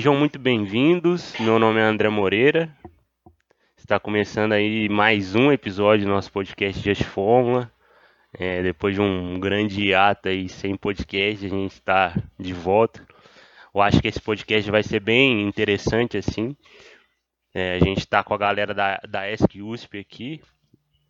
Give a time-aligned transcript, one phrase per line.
[0.00, 1.34] Sejam muito bem-vindos.
[1.38, 2.74] Meu nome é André Moreira.
[3.76, 7.70] Está começando aí mais um episódio do nosso podcast Just Fórmula.
[8.32, 13.06] É, depois de um grande hiato aí sem podcast, a gente está de volta.
[13.74, 16.56] Eu acho que esse podcast vai ser bem interessante assim.
[17.52, 20.40] É, a gente está com a galera da, da ESC USP aqui,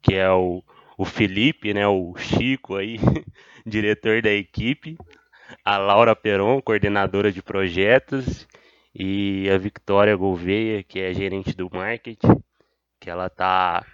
[0.03, 0.65] que é o,
[0.99, 2.99] o Felipe, né, o Chico aí,
[3.65, 4.99] diretor da equipe,
[5.65, 8.49] a Laura Peron, coordenadora de projetos,
[8.95, 12.43] e a Victoria Gouveia, que é gerente do marketing,
[13.01, 13.85] que ela está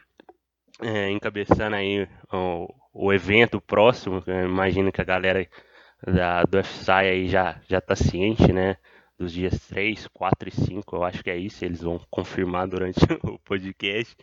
[0.82, 4.23] é, encabeçando aí o, o evento próximo.
[4.27, 5.46] imagino que a galera
[6.04, 8.77] da, do FSI aí já já está ciente, né?
[9.18, 13.01] Dos dias 3, 4 e 5, eu acho que é isso, eles vão confirmar durante
[13.24, 14.15] o podcast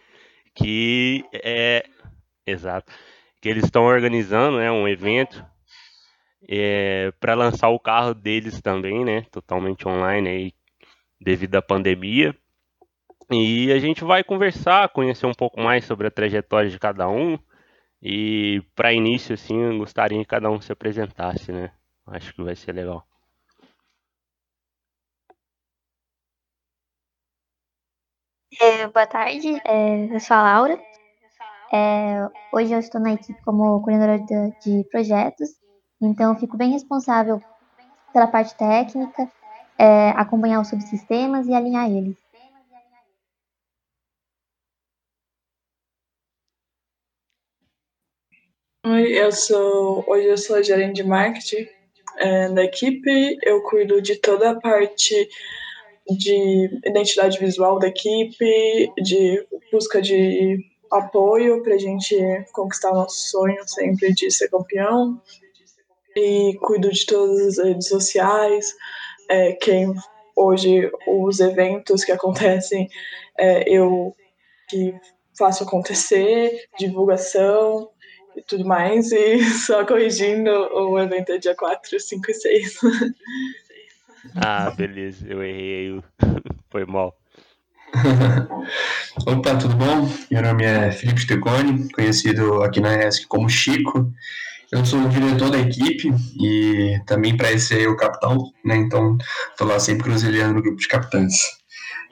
[0.56, 1.84] que é
[2.46, 2.94] exato,
[3.42, 5.44] que eles estão organizando, né, um evento
[6.48, 10.54] é, para lançar o carro deles também, né, totalmente online aí
[11.24, 12.36] devido à pandemia.
[13.32, 17.40] E a gente vai conversar, conhecer um pouco mais sobre a trajetória de cada um.
[18.02, 21.72] E para início, assim, eu gostaria que cada um se apresentasse, né?
[22.06, 23.08] Acho que vai ser legal.
[28.62, 30.80] É, boa tarde, é, eu sou a Laura.
[31.72, 35.50] É, hoje eu estou na equipe como coordenadora de, de projetos,
[36.00, 37.42] então fico bem responsável
[38.12, 39.28] pela parte técnica
[39.78, 42.16] é, acompanhar os subsistemas e alinhar eles.
[48.86, 51.68] Oi, eu sou hoje eu sou gerente de marketing
[52.18, 53.38] é, da equipe.
[53.42, 55.30] Eu cuido de toda a parte
[56.10, 60.60] de identidade visual da equipe, de busca de
[60.92, 62.16] apoio para a gente
[62.52, 65.22] conquistar nosso sonho sempre de ser campeão.
[66.16, 68.76] E cuido de todas as redes sociais,
[69.30, 69.94] é, quem
[70.36, 72.90] hoje os eventos que acontecem
[73.38, 74.16] é, eu
[74.70, 74.94] que
[75.38, 77.90] faço acontecer, divulgação
[78.36, 82.80] e tudo mais, e só corrigindo, o evento é dia 4, 5 e 6.
[84.38, 86.02] Ah, beleza, eu errei,
[86.72, 87.14] foi mal.
[89.28, 90.10] Opa, tudo bom?
[90.32, 94.12] Meu nome é Felipe Steconi, conhecido aqui na ESC como Chico.
[94.74, 96.10] Eu sou o diretor da equipe
[96.42, 98.76] e também para ser o capitão, né?
[98.76, 99.16] Então,
[99.52, 101.36] estou lá sempre cruzilhando no grupo de capitães.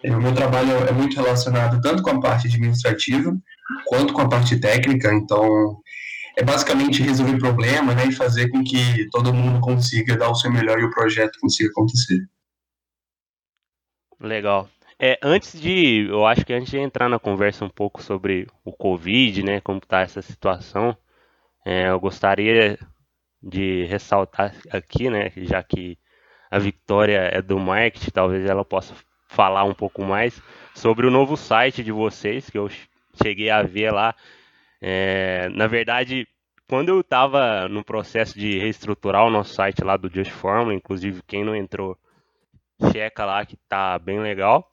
[0.03, 3.35] O meu trabalho é muito relacionado tanto com a parte administrativa
[3.87, 5.81] quanto com a parte técnica, então
[6.37, 10.51] é basicamente resolver problema, né, e fazer com que todo mundo consiga dar o seu
[10.51, 12.19] melhor e o projeto consiga acontecer.
[14.19, 14.69] Legal.
[14.99, 18.71] É, antes de, eu acho que antes de entrar na conversa um pouco sobre o
[18.71, 20.95] Covid, né, como está essa situação,
[21.65, 22.77] é, eu gostaria
[23.41, 25.97] de ressaltar aqui, né, já que
[26.49, 28.93] a Vitória é do marketing, talvez ela possa
[29.27, 30.41] falar um pouco mais
[30.75, 32.69] sobre o novo site de vocês, que eu
[33.23, 34.13] cheguei a ver lá.
[34.81, 36.27] É, na verdade,
[36.67, 40.33] quando eu estava no processo de reestruturar o nosso site lá do Just
[40.73, 41.97] inclusive quem não entrou,
[42.91, 44.69] checa lá que tá bem legal.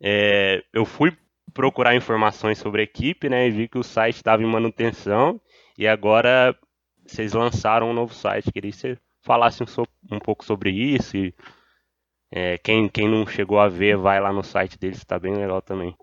[0.00, 1.16] É, eu fui
[1.52, 5.40] procurar informações sobre a equipe, né, e vi que o site estava em manutenção
[5.78, 6.56] e agora
[7.06, 8.52] vocês lançaram um novo site.
[8.52, 11.16] Queria que você falasse um, so, um pouco sobre isso.
[11.16, 11.34] E,
[12.32, 15.62] é, quem, quem não chegou a ver, vai lá no site deles, está bem legal
[15.62, 15.94] também.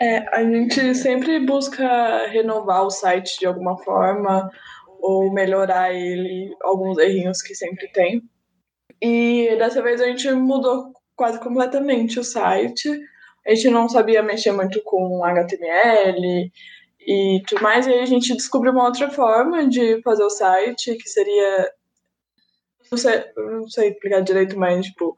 [0.00, 4.50] É, a gente sempre busca renovar o site de alguma forma
[5.00, 8.22] ou melhorar ele, alguns errinhos que sempre tem.
[9.00, 12.88] E dessa vez a gente mudou quase completamente o site.
[13.44, 16.52] A gente não sabia mexer muito com HTML,
[17.06, 17.86] e tudo mais.
[17.86, 21.72] E aí a gente descobriu uma outra forma de fazer o site, que seria.
[22.90, 25.16] Não sei, não sei explicar direito, mas, tipo.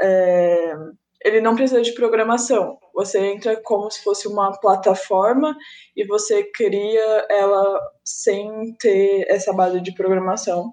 [0.00, 0.74] É,
[1.22, 2.78] ele não precisa de programação.
[2.94, 5.56] Você entra como se fosse uma plataforma
[5.94, 10.72] e você cria ela sem ter essa base de programação.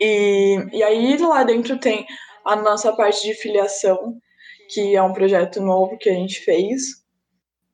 [0.00, 2.06] E, e aí lá dentro tem
[2.44, 4.16] a nossa parte de filiação,
[4.70, 7.04] que é um projeto novo que a gente fez,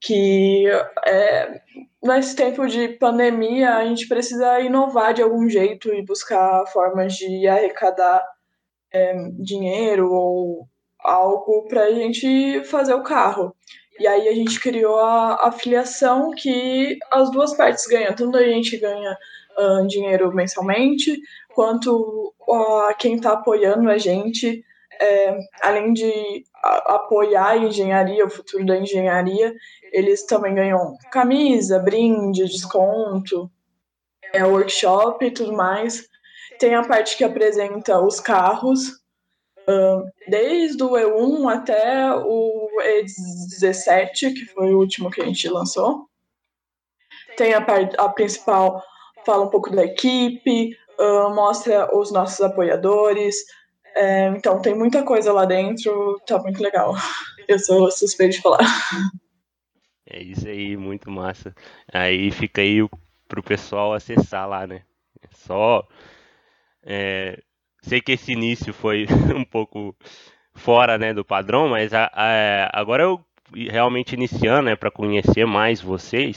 [0.04, 0.66] que
[1.06, 1.60] é,
[2.02, 7.48] nesse tempo de pandemia a gente precisa inovar de algum jeito e buscar formas de
[7.48, 8.22] arrecadar
[8.92, 10.68] é, dinheiro ou
[10.98, 13.56] algo para a gente fazer o carro.
[13.98, 18.76] E aí a gente criou a afiliação que as duas partes ganham, tanto a gente
[18.76, 19.16] ganha
[19.56, 21.18] uh, dinheiro mensalmente,
[21.54, 24.64] quanto uh, quem está apoiando a gente,
[25.00, 26.44] é, além de
[26.86, 29.54] apoiar a engenharia, o futuro da engenharia,
[29.92, 33.50] eles também ganham camisa, brinde, desconto,
[34.32, 36.08] é, workshop e tudo mais.
[36.58, 39.04] Tem a parte que apresenta os carros,
[39.66, 46.06] Uh, desde o E1 até o E17, que foi o último que a gente lançou.
[47.34, 48.82] Tem a, parte, a principal,
[49.24, 50.76] fala um pouco da equipe,
[51.34, 53.36] mostra os nossos apoiadores.
[53.94, 56.94] É, então tem muita coisa lá dentro, tá muito legal.
[57.46, 58.58] Eu sou suspeito de falar.
[60.06, 61.54] É isso aí, muito massa.
[61.92, 62.86] Aí fica aí
[63.28, 64.82] pro pessoal acessar lá, né?
[65.22, 65.86] É só.
[66.82, 67.40] É,
[67.82, 69.96] sei que esse início foi um pouco
[70.54, 73.24] fora né, do padrão, mas a, a, agora eu
[73.70, 76.36] realmente iniciando né, para conhecer mais vocês,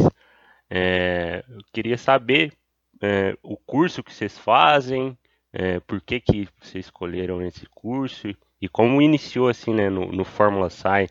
[0.69, 2.53] é, eu queria saber
[3.01, 5.17] é, o curso que vocês fazem,
[5.53, 8.27] é, por que, que vocês escolheram esse curso
[8.61, 11.07] e como iniciou assim né, no, no Fórmula Sai,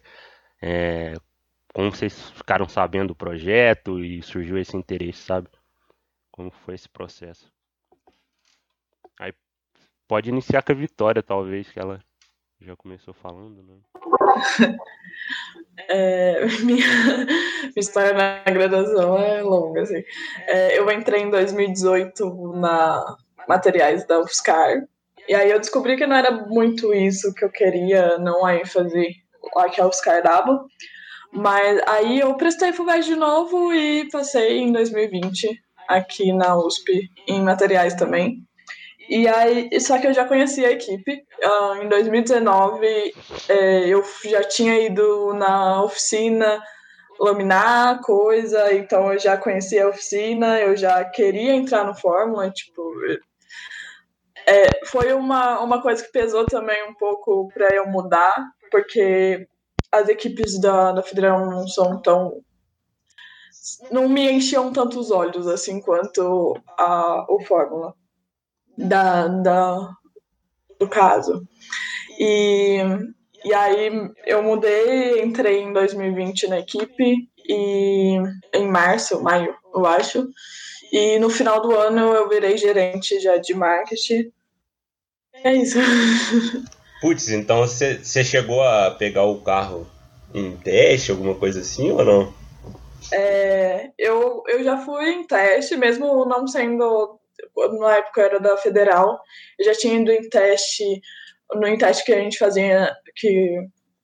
[0.61, 1.15] é,
[1.73, 5.49] como vocês ficaram sabendo do projeto e surgiu esse interesse, sabe?
[6.31, 7.53] Como foi esse processo?
[9.21, 9.33] Aí
[10.09, 12.03] pode iniciar com a Vitória, talvez, que ela
[12.61, 13.77] já começou falando, né?
[15.89, 16.87] É, minha,
[17.27, 20.03] minha, história na graduação é longa, assim.
[20.47, 24.83] É, eu entrei em 2018 na materiais da UFSCar,
[25.29, 29.17] e aí eu descobri que não era muito isso que eu queria, não a ênfase
[29.55, 30.65] lá que a UFSCar dava.
[31.33, 35.51] Mas aí eu prestei FUVEST de novo e passei em 2020
[35.89, 38.39] aqui na USP em materiais também.
[39.09, 41.23] E aí, só que eu já conhecia a equipe.
[41.43, 43.15] Uh, em 2019,
[43.49, 46.61] é, eu já tinha ido na oficina
[47.19, 52.83] laminar coisa, então eu já conhecia a oficina, eu já queria entrar no Fórmula, tipo.
[54.49, 58.35] É, foi uma, uma coisa que pesou também um pouco para eu mudar,
[58.71, 59.49] porque
[59.91, 62.41] as equipes da, da Federal não são tão.
[63.91, 67.95] não me enchiam tanto os olhos assim quanto a, o Fórmula
[68.77, 69.91] da, da,
[70.79, 71.47] do caso.
[72.19, 72.79] E,
[73.45, 73.91] e aí
[74.27, 78.19] eu mudei, entrei em 2020 na equipe e
[78.53, 80.29] em março, maio, eu acho.
[80.93, 84.33] E no final do ano eu virei gerente já de marketing.
[85.47, 85.79] É isso.
[87.01, 89.87] Putz, então você chegou a pegar o carro
[90.35, 92.35] em teste, alguma coisa assim ou não?
[93.13, 97.21] É, eu, eu já fui em teste, mesmo não sendo
[97.79, 99.21] na época era da Federal,
[99.57, 101.01] eu já tinha ido em teste,
[101.55, 103.57] no em teste que a gente fazia, que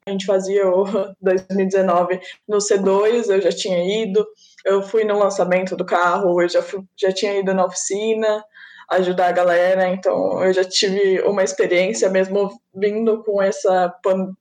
[0.07, 0.85] a gente fazia o
[1.21, 4.25] 2019 no C2, eu já tinha ido,
[4.65, 8.45] eu fui no lançamento do carro, eu já, fui, já tinha ido na oficina
[8.91, 13.93] ajudar a galera, então eu já tive uma experiência mesmo vindo com essa,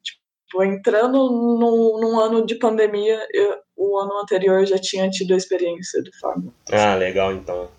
[0.03, 5.33] tipo, entrando num, num ano de pandemia, eu, o ano anterior eu já tinha tido
[5.33, 6.53] a experiência de forma.
[6.71, 7.69] Ah, legal então.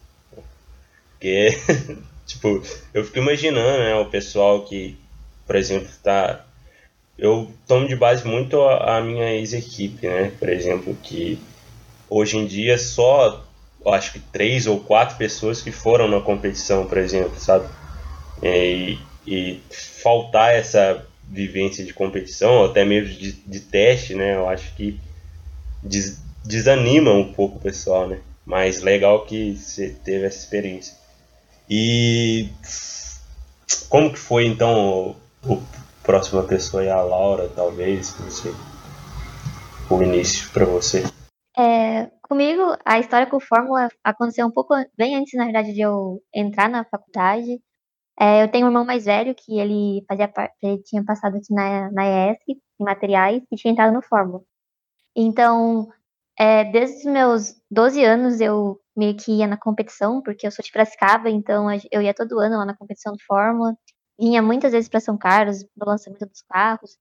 [1.12, 1.50] Porque,
[2.26, 2.62] tipo,
[2.92, 4.98] eu fico imaginando, né, o pessoal que,
[5.46, 6.44] por exemplo, tá.
[7.18, 10.32] Eu tomo de base muito a, a minha ex-equipe, né?
[10.38, 11.38] Por exemplo, que
[12.08, 13.44] hoje em dia só
[13.86, 17.68] acho que três ou quatro pessoas que foram na competição, por exemplo, sabe?
[18.42, 24.36] E, e faltar essa vivência de competição, até mesmo de, de teste, né?
[24.36, 25.00] Eu acho que
[25.82, 28.18] des, desanima um pouco o pessoal, né?
[28.44, 30.94] Mas legal que você teve essa experiência.
[31.70, 32.48] E
[33.88, 35.62] como que foi então o, o
[36.02, 38.52] próxima pessoa é a Laura, talvez, não sei.
[39.88, 41.04] O início para você.
[41.56, 46.22] É, comigo, a história com Fórmula aconteceu um pouco bem antes, na verdade, de eu
[46.34, 47.60] entrar na faculdade.
[48.18, 51.90] É, eu tenho um irmão mais velho que ele fazia ele tinha passado aqui na,
[51.92, 54.42] na ESC, em materiais, e tinha entrado no Fórmula.
[55.16, 55.88] Então,
[56.38, 60.64] é, desde os meus 12 anos eu meio que ia na competição, porque eu sou
[60.64, 63.76] de Piracicaba, então eu ia todo ano lá na competição de Fórmula,
[64.18, 66.98] vinha muitas vezes para São Carlos, no lançamento dos carros,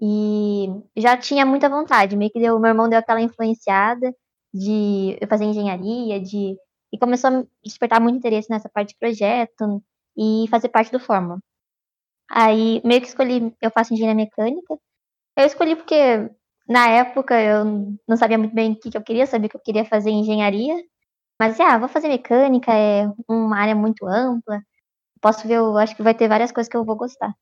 [0.00, 4.14] e já tinha muita vontade, meio que deu, meu irmão deu aquela influenciada
[4.52, 6.56] de fazer engenharia, de
[6.92, 9.82] e começou a despertar muito interesse nessa parte de projeto
[10.16, 11.40] e fazer parte do Fórmula.
[12.30, 14.78] Aí meio que escolhi, eu faço engenharia mecânica.
[15.36, 15.96] Eu escolhi porque
[16.68, 17.64] na época eu
[18.08, 20.76] não sabia muito bem o que eu queria, sabia que eu queria fazer engenharia,
[21.40, 24.60] mas, ah, vou fazer mecânica, é uma área muito ampla.
[25.20, 27.34] Posso ver, eu acho que vai ter várias coisas que eu vou gostar.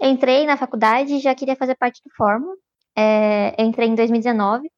[0.00, 2.54] Entrei na faculdade e já queria fazer parte do Fórmula.
[2.96, 4.70] É, entrei em 2019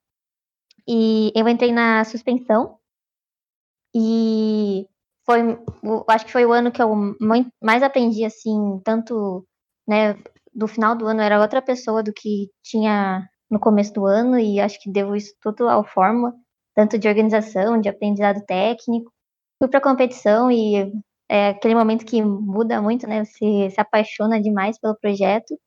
[0.88, 2.78] e eu entrei na suspensão.
[3.94, 4.86] E
[5.24, 5.40] foi,
[6.08, 6.94] acho que foi o ano que eu
[7.62, 9.46] mais aprendi, assim, tanto,
[9.88, 10.14] né,
[10.54, 14.60] do final do ano era outra pessoa do que tinha no começo do ano e
[14.60, 16.32] acho que devo isso tudo ao Fórmula
[16.76, 19.10] tanto de organização, de aprendizado técnico.
[19.58, 20.92] Fui para competição e
[21.28, 23.24] é aquele momento que muda muito, né?
[23.24, 25.58] Você se apaixona demais pelo projeto.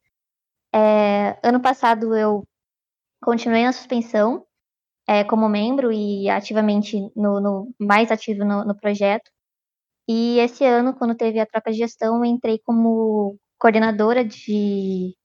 [0.73, 2.43] É, ano passado eu
[3.21, 4.45] continuei na suspensão
[5.10, 9.32] é, como membro e ativamente no, no mais ativo no, no, projeto.
[10.08, 15.16] E esse ano, quando teve a troca de gestão, entrei como coordenadora de,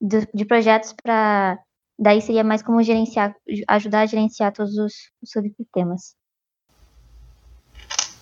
[0.00, 1.58] de, de projetos para
[1.98, 3.34] daí seria mais como gerenciar,
[3.66, 6.14] ajudar a gerenciar todos os, os subsistemas.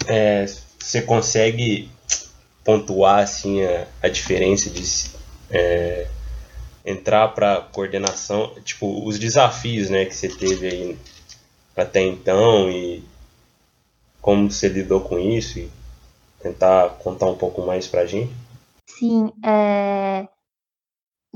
[0.07, 1.91] É, você consegue
[2.65, 4.83] pontuar assim a, a diferença de
[5.51, 6.09] é,
[6.85, 10.99] entrar para coordenação, tipo os desafios, né, que você teve aí
[11.77, 13.03] até então e
[14.21, 15.71] como você lidou com isso e
[16.41, 18.33] tentar contar um pouco mais para a gente?
[18.87, 20.29] Sim, é...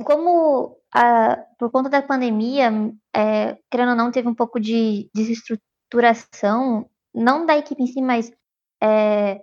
[0.05, 2.71] como a, por conta da pandemia,
[3.14, 8.31] é, querendo ou não, teve um pouco de desestruturação, não da equipe em si, mas
[8.83, 9.43] é,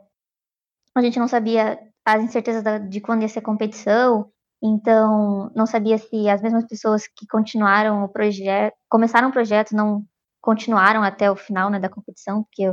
[0.95, 4.31] a gente não sabia as incertezas de quando ia ser a competição,
[4.61, 10.05] então não sabia se as mesmas pessoas que continuaram o projeto, começaram o projeto, não
[10.41, 12.63] continuaram até o final né, da competição, porque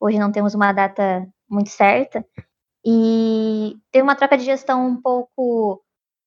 [0.00, 2.24] hoje não temos uma data muito certa.
[2.84, 5.82] E teve uma troca de gestão um pouco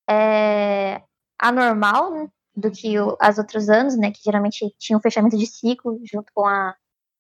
[0.10, 1.02] é,
[1.40, 6.00] anormal né, do que as outros anos, né, que geralmente tinha um fechamento de ciclo
[6.06, 6.76] junto com a,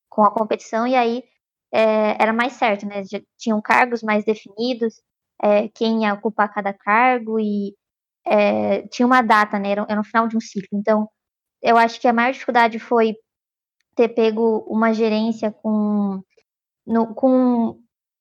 [0.10, 1.24] com a competição, e aí
[1.74, 3.04] é, era mais certo, né,
[3.38, 5.02] tinham cargos mais definidos,
[5.42, 7.75] é, quem ia ocupar cada cargo, e
[8.27, 10.77] é, tinha uma data, né, era, era no final de um ciclo.
[10.77, 11.10] Então,
[11.62, 13.15] eu acho que a maior dificuldade foi
[13.96, 16.22] ter pego uma gerência com
[16.86, 17.79] no, com,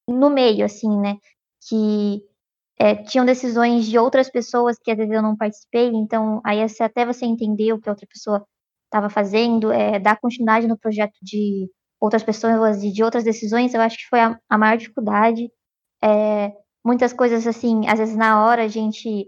[0.09, 1.17] no meio, assim, né,
[1.69, 2.23] que
[2.79, 7.07] é, tinham decisões de outras pessoas que às vezes eu não participei, então aí até
[7.07, 8.47] você entender o que a outra pessoa
[8.87, 11.69] estava fazendo, é, dar continuidade no projeto de
[12.01, 15.51] outras pessoas e de outras decisões, eu acho que foi a, a maior dificuldade.
[16.03, 16.53] É,
[16.85, 19.27] muitas coisas assim, às vezes na hora a gente,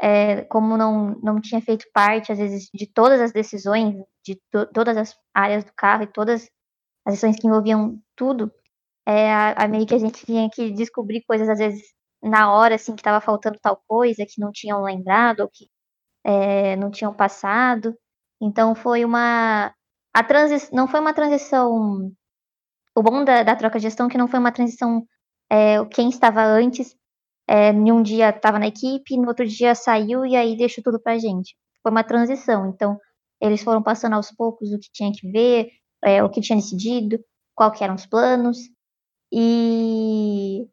[0.00, 4.66] é, como não, não tinha feito parte, às vezes, de todas as decisões, de to,
[4.72, 6.50] todas as áreas do carro e todas
[7.06, 8.52] as decisões que envolviam tudo,
[9.06, 11.82] é, a, a meio que a gente tinha que descobrir coisas, às vezes,
[12.22, 15.66] na hora, assim, que estava faltando tal coisa, que não tinham lembrado, ou que
[16.24, 17.96] é, não tinham passado.
[18.40, 19.74] Então foi uma.
[20.14, 20.68] A transi...
[20.72, 22.10] Não foi uma transição.
[22.96, 25.06] O bom da, da troca de gestão é que não foi uma transição.
[25.50, 26.96] É, quem estava antes,
[27.48, 31.00] é, em um dia estava na equipe, no outro dia saiu e aí deixou tudo
[31.00, 31.56] pra gente.
[31.82, 32.68] Foi uma transição.
[32.68, 32.98] Então,
[33.40, 35.68] eles foram passando aos poucos o que tinha que ver,
[36.02, 37.18] é, o que tinha decidido,
[37.54, 38.58] quais eram os planos.
[39.32, 40.66] E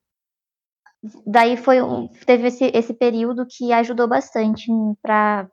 [1.26, 4.68] daí foi um, teve esse, esse período que ajudou bastante
[5.02, 5.50] para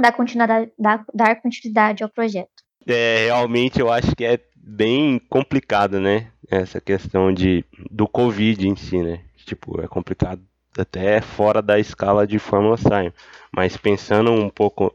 [0.00, 2.50] dar continuidade, dar, dar continuidade ao projeto.
[2.86, 6.30] É, realmente eu acho que é bem complicado, né?
[6.48, 9.24] Essa questão de do Covid em si, né?
[9.46, 10.42] Tipo, é complicado
[10.76, 13.12] até fora da escala de Fórmula Sign.
[13.50, 14.94] Mas pensando um pouco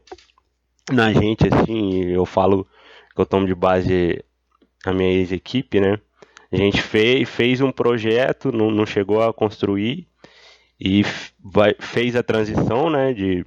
[0.92, 2.66] na gente, assim, eu falo
[3.14, 4.22] que eu tomo de base
[4.84, 5.98] a minha ex-equipe, né?
[6.52, 10.06] A gente fez, fez um projeto, não, não chegou a construir
[10.78, 11.02] e
[11.42, 13.44] vai, fez a transição né, de,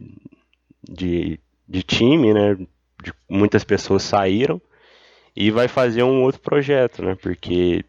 [0.81, 2.55] de, de time, né?
[2.55, 4.59] De, muitas pessoas saíram
[5.35, 7.15] e vai fazer um outro projeto, né?
[7.21, 7.85] Porque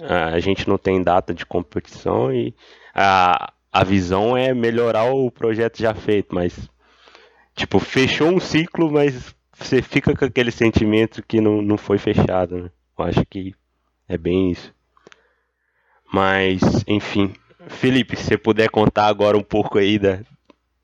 [0.00, 2.54] a gente não tem data de competição e
[2.94, 6.68] a, a visão é melhorar o projeto já feito, mas
[7.54, 12.56] tipo, fechou um ciclo, mas você fica com aquele sentimento que não, não foi fechado,
[12.56, 12.70] né?
[12.98, 13.54] Eu acho que
[14.08, 14.74] é bem isso.
[16.12, 17.32] Mas, enfim.
[17.66, 20.20] Felipe, se você puder contar agora um pouco aí da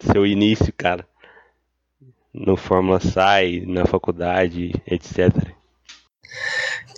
[0.01, 1.07] seu início, cara.
[2.33, 5.53] No Fórmula Sai, na faculdade, etc.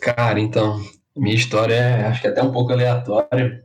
[0.00, 0.80] Cara, então,
[1.16, 3.62] minha história é, acho que até um pouco aleatória.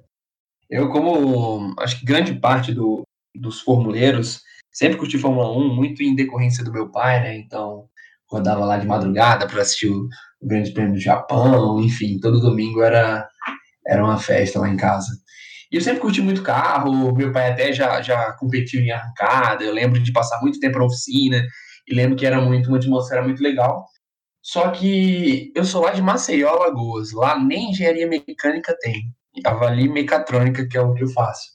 [0.69, 3.03] Eu, como acho que grande parte do,
[3.35, 7.37] dos formuleiros, sempre curti Fórmula 1, muito em decorrência do meu pai, né?
[7.37, 7.87] Então,
[8.29, 10.07] rodava lá de madrugada para assistir o,
[10.41, 13.27] o Grande Prêmio do Japão, enfim, todo domingo era,
[13.87, 15.11] era uma festa lá em casa.
[15.71, 19.73] E eu sempre curti muito carro, meu pai até já, já competiu em arrancada, eu
[19.73, 21.43] lembro de passar muito tempo na oficina,
[21.87, 23.85] e lembro que era muito uma atmosfera muito legal.
[24.47, 29.13] Só que eu sou lá de Maceió, Alagoas, lá nem engenharia mecânica tem,
[29.45, 31.49] avalie mecatrônica, que é o que eu faço.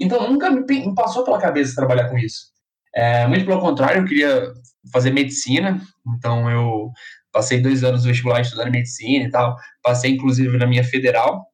[0.00, 2.46] Então nunca me passou pela cabeça trabalhar com isso.
[2.94, 4.50] É, muito pelo contrário, eu queria
[4.90, 5.78] fazer medicina,
[6.16, 6.90] então eu
[7.30, 11.44] passei dois anos no vestibular estudando medicina e tal, passei inclusive na minha federal,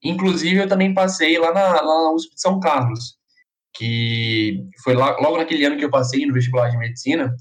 [0.00, 3.16] inclusive eu também passei lá na, lá na USP de São Carlos,
[3.74, 7.34] que foi lá, logo naquele ano que eu passei no vestibular de medicina,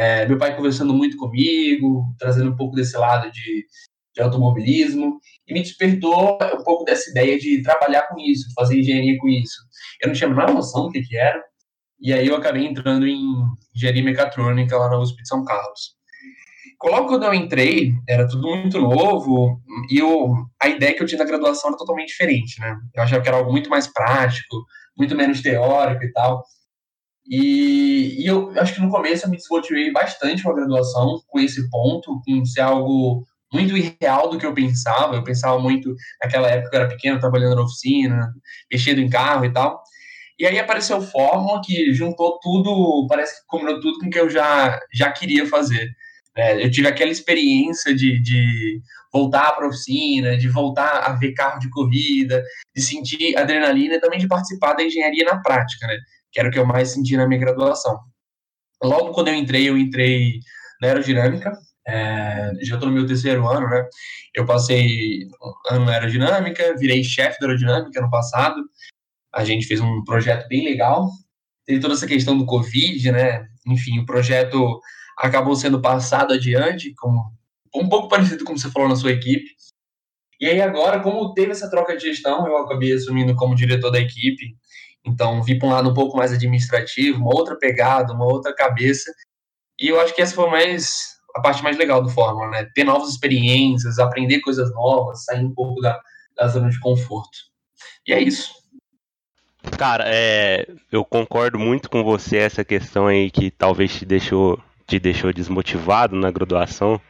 [0.00, 3.66] é, meu pai conversando muito comigo, trazendo um pouco desse lado de,
[4.14, 8.78] de automobilismo, e me despertou um pouco dessa ideia de trabalhar com isso, de fazer
[8.78, 9.58] engenharia com isso.
[10.00, 11.44] Eu não tinha a menor noção do que, que era,
[12.00, 13.20] e aí eu acabei entrando em
[13.76, 15.94] engenharia mecatrônica lá na USP de São Carlos.
[16.82, 21.18] Logo quando eu entrei, era tudo muito novo, e eu, a ideia que eu tinha
[21.18, 22.74] da graduação era totalmente diferente, né?
[22.94, 24.64] Eu achava que era algo muito mais prático,
[24.96, 26.42] muito menos teórico e tal.
[27.28, 31.38] E, e eu acho que no começo eu me desmotivei bastante com a graduação, com
[31.38, 35.14] esse ponto, com ser algo muito irreal do que eu pensava.
[35.14, 38.32] Eu pensava muito, naquela época eu era pequeno, trabalhando na oficina,
[38.70, 39.82] mexendo em carro e tal.
[40.38, 44.18] E aí apareceu o Fórmula, que juntou tudo, parece que combinou tudo com o que
[44.18, 45.90] eu já, já queria fazer.
[46.34, 48.80] É, eu tive aquela experiência de, de
[49.12, 52.42] voltar para a oficina, de voltar a ver carro de corrida,
[52.74, 55.98] de sentir adrenalina e também de participar da engenharia na prática, né?
[56.32, 57.98] Que era o que eu mais senti na minha graduação.
[58.82, 60.40] Logo quando eu entrei, eu entrei
[60.80, 61.52] na aerodinâmica,
[61.86, 63.86] é, já estou no meu terceiro ano, né?
[64.34, 65.28] Eu passei
[65.70, 68.62] ano na aerodinâmica, virei chefe da aerodinâmica no passado.
[69.34, 71.10] A gente fez um projeto bem legal.
[71.66, 73.46] Teve toda essa questão do Covid, né?
[73.66, 74.80] Enfim, o projeto
[75.18, 77.32] acabou sendo passado adiante, como,
[77.74, 79.50] um pouco parecido com você falou na sua equipe.
[80.40, 84.00] E aí agora, como teve essa troca de gestão, eu acabei assumindo como diretor da
[84.00, 84.56] equipe.
[85.04, 89.10] Então, vi para um lado um pouco mais administrativo, uma outra pegada, uma outra cabeça.
[89.78, 92.68] E eu acho que essa foi mais a parte mais legal do Fórmula, né?
[92.74, 95.98] Ter novas experiências, aprender coisas novas, sair um pouco da,
[96.36, 97.38] da zona de conforto.
[98.06, 98.52] E é isso.
[99.78, 104.98] Cara, é, eu concordo muito com você essa questão aí que talvez te deixou, te
[104.98, 107.00] deixou desmotivado na graduação.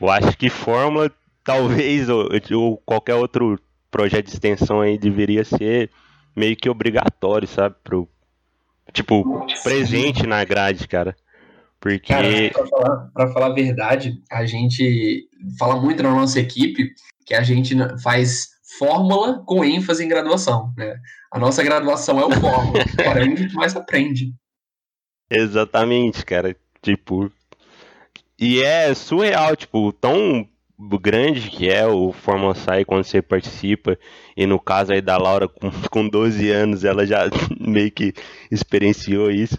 [0.00, 1.10] Eu acho que Fórmula,
[1.44, 3.58] talvez, ou, ou qualquer outro
[3.90, 5.90] projeto de extensão aí deveria ser
[6.36, 7.74] meio que obrigatório, sabe?
[7.82, 8.08] Pro,
[8.92, 11.16] tipo, presente na grade, cara.
[11.80, 12.12] Porque.
[12.12, 16.92] Cara, pra falar, pra falar a verdade, a gente fala muito na nossa equipe
[17.24, 20.96] que a gente faz fórmula com ênfase em graduação, né?
[21.32, 24.34] A nossa graduação é o fórmula, para a gente mais aprende.
[25.30, 26.54] Exatamente, cara.
[26.82, 27.30] Tipo.
[28.38, 30.46] E é surreal, tipo, tão
[30.78, 33.98] grande que é o Fórmula Sai quando você participa.
[34.36, 38.12] E no caso aí da Laura, com, com 12 anos, ela já meio que
[38.50, 39.58] experienciou isso.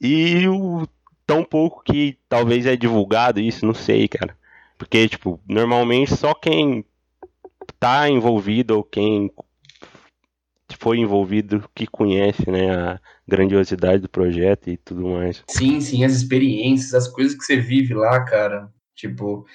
[0.00, 0.86] E o
[1.26, 4.36] tão pouco que talvez é divulgado isso, não sei, cara.
[4.78, 6.84] Porque, tipo, normalmente só quem
[7.80, 9.30] tá envolvido ou quem
[10.78, 15.42] foi envolvido que conhece, né, a grandiosidade do projeto e tudo mais.
[15.48, 18.70] Sim, sim, as experiências, as coisas que você vive lá, cara.
[18.94, 19.46] Tipo,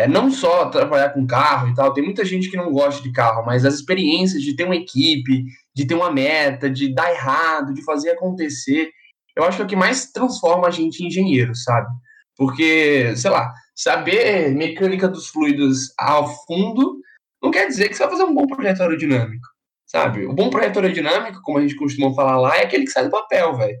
[0.00, 3.12] é não só trabalhar com carro e tal, tem muita gente que não gosta de
[3.12, 7.74] carro, mas as experiências de ter uma equipe, de ter uma meta, de dar errado,
[7.74, 8.90] de fazer acontecer,
[9.36, 11.86] eu acho que é o que mais transforma a gente em engenheiro, sabe?
[12.34, 16.98] Porque, sei lá, saber mecânica dos fluidos ao fundo
[17.42, 19.46] não quer dizer que você vai fazer um bom projeto aerodinâmico,
[19.86, 20.24] sabe?
[20.24, 23.10] O bom projeto aerodinâmico, como a gente costuma falar lá, é aquele que sai do
[23.10, 23.78] papel, velho.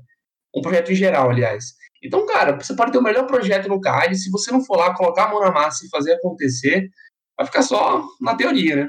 [0.54, 1.79] Um projeto em geral, aliás.
[2.02, 4.94] Então, cara, você pode ter o melhor projeto no CAD, se você não for lá
[4.94, 6.88] colocar a mão na massa e fazer acontecer,
[7.36, 8.88] vai ficar só na teoria, né?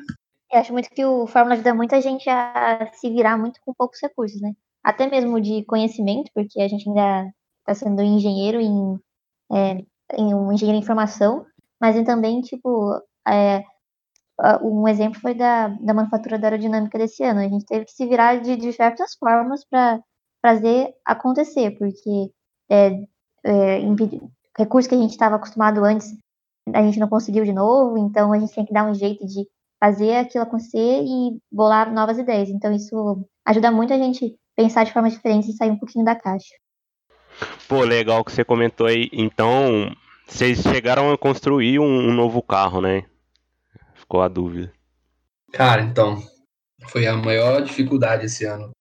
[0.51, 3.99] Eu acho muito que o Fórmula ajuda muita gente a se virar muito com poucos
[4.01, 4.53] recursos, né?
[4.83, 8.99] até mesmo de conhecimento, porque a gente ainda está sendo engenheiro em,
[9.51, 9.85] é,
[10.17, 11.45] em um engenheiro em informação,
[11.79, 13.63] mas também, tipo, é,
[14.61, 17.41] um exemplo foi da, da manufatura da aerodinâmica desse ano.
[17.41, 20.01] A gente teve que se virar de diversas formas para
[20.41, 22.31] fazer acontecer, porque
[22.71, 23.03] é,
[23.43, 23.79] é,
[24.57, 26.15] recursos que a gente estava acostumado antes,
[26.73, 29.45] a gente não conseguiu de novo, então a gente tem que dar um jeito de
[29.79, 32.49] fazer aquilo acontecer e bolar novas ideias.
[32.49, 36.15] Então isso ajuda muito a gente pensar de formas diferentes e sair um pouquinho da
[36.15, 36.55] caixa.
[37.67, 39.09] Pô, legal que você comentou aí.
[39.11, 39.91] Então,
[40.27, 43.05] vocês chegaram a construir um, um novo carro, né?
[43.95, 44.71] Ficou a dúvida.
[45.51, 46.21] Cara, então,
[46.87, 48.71] foi a maior dificuldade esse ano.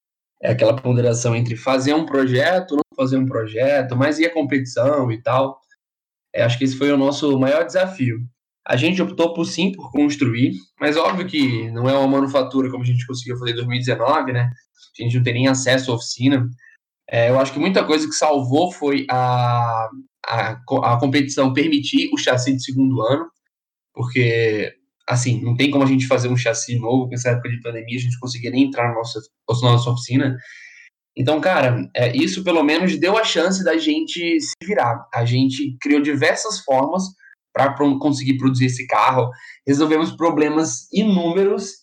[0.43, 5.11] É aquela ponderação entre fazer um projeto, não fazer um projeto, mas e a competição
[5.11, 5.59] e tal.
[6.33, 8.19] É, acho que esse foi o nosso maior desafio.
[8.65, 12.83] A gente optou por sim por construir, mas óbvio que não é uma manufatura como
[12.83, 14.51] a gente conseguiu fazer em 2019, né?
[14.99, 16.49] a gente não tem nem acesso à oficina.
[17.09, 19.89] É, eu acho que muita coisa que salvou foi a,
[20.25, 23.29] a, a competição permitir o chassi de segundo ano,
[23.93, 24.73] porque,
[25.07, 28.01] assim, não tem como a gente fazer um chassi novo, nessa época de pandemia a
[28.01, 29.19] gente conseguia nem entrar na nossa,
[29.61, 30.37] na nossa oficina.
[31.15, 35.07] Então, cara, é, isso pelo menos deu a chance da gente se virar.
[35.13, 37.03] A gente criou diversas formas
[37.53, 39.29] para conseguir produzir esse carro,
[39.67, 41.81] resolvemos problemas inúmeros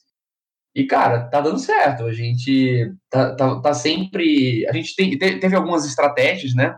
[0.75, 2.05] e, cara, tá dando certo.
[2.05, 4.67] A gente tá, tá, tá sempre.
[4.69, 6.75] A gente tem, teve algumas estratégias, né?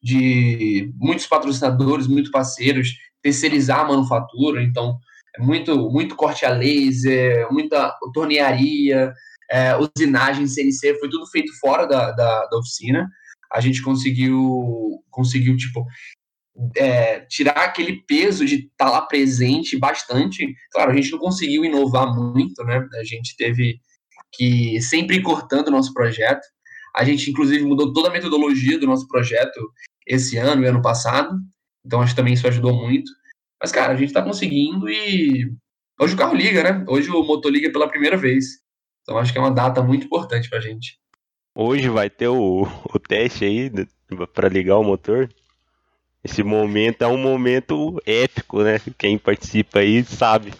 [0.00, 2.90] De muitos patrocinadores, muitos parceiros,
[3.20, 4.62] terceirizar a manufatura.
[4.62, 4.96] Então,
[5.38, 9.12] muito, muito corte a laser, muita tornearia,
[9.50, 13.08] é, usinagem CNC, foi tudo feito fora da, da, da oficina.
[13.52, 15.86] A gente conseguiu, conseguiu tipo,
[16.76, 20.54] é, tirar aquele peso de estar tá lá presente bastante.
[20.70, 22.86] Claro, a gente não conseguiu inovar muito, né?
[22.94, 23.78] A gente teve
[24.32, 26.46] que sempre ir cortando o nosso projeto.
[26.94, 29.60] A gente, inclusive, mudou toda a metodologia do nosso projeto
[30.06, 31.36] esse ano e ano passado.
[31.84, 33.10] Então, acho que também isso ajudou muito.
[33.62, 35.54] Mas, cara, a gente está conseguindo e.
[36.00, 36.84] Hoje o carro liga, né?
[36.88, 38.60] Hoje o motor liga pela primeira vez.
[39.02, 40.98] Então, acho que é uma data muito importante para a gente.
[41.54, 43.70] Hoje vai ter o, o teste aí
[44.34, 45.32] para ligar o motor.
[46.24, 48.80] Esse momento é um momento épico, né?
[48.98, 50.52] Quem participa aí sabe.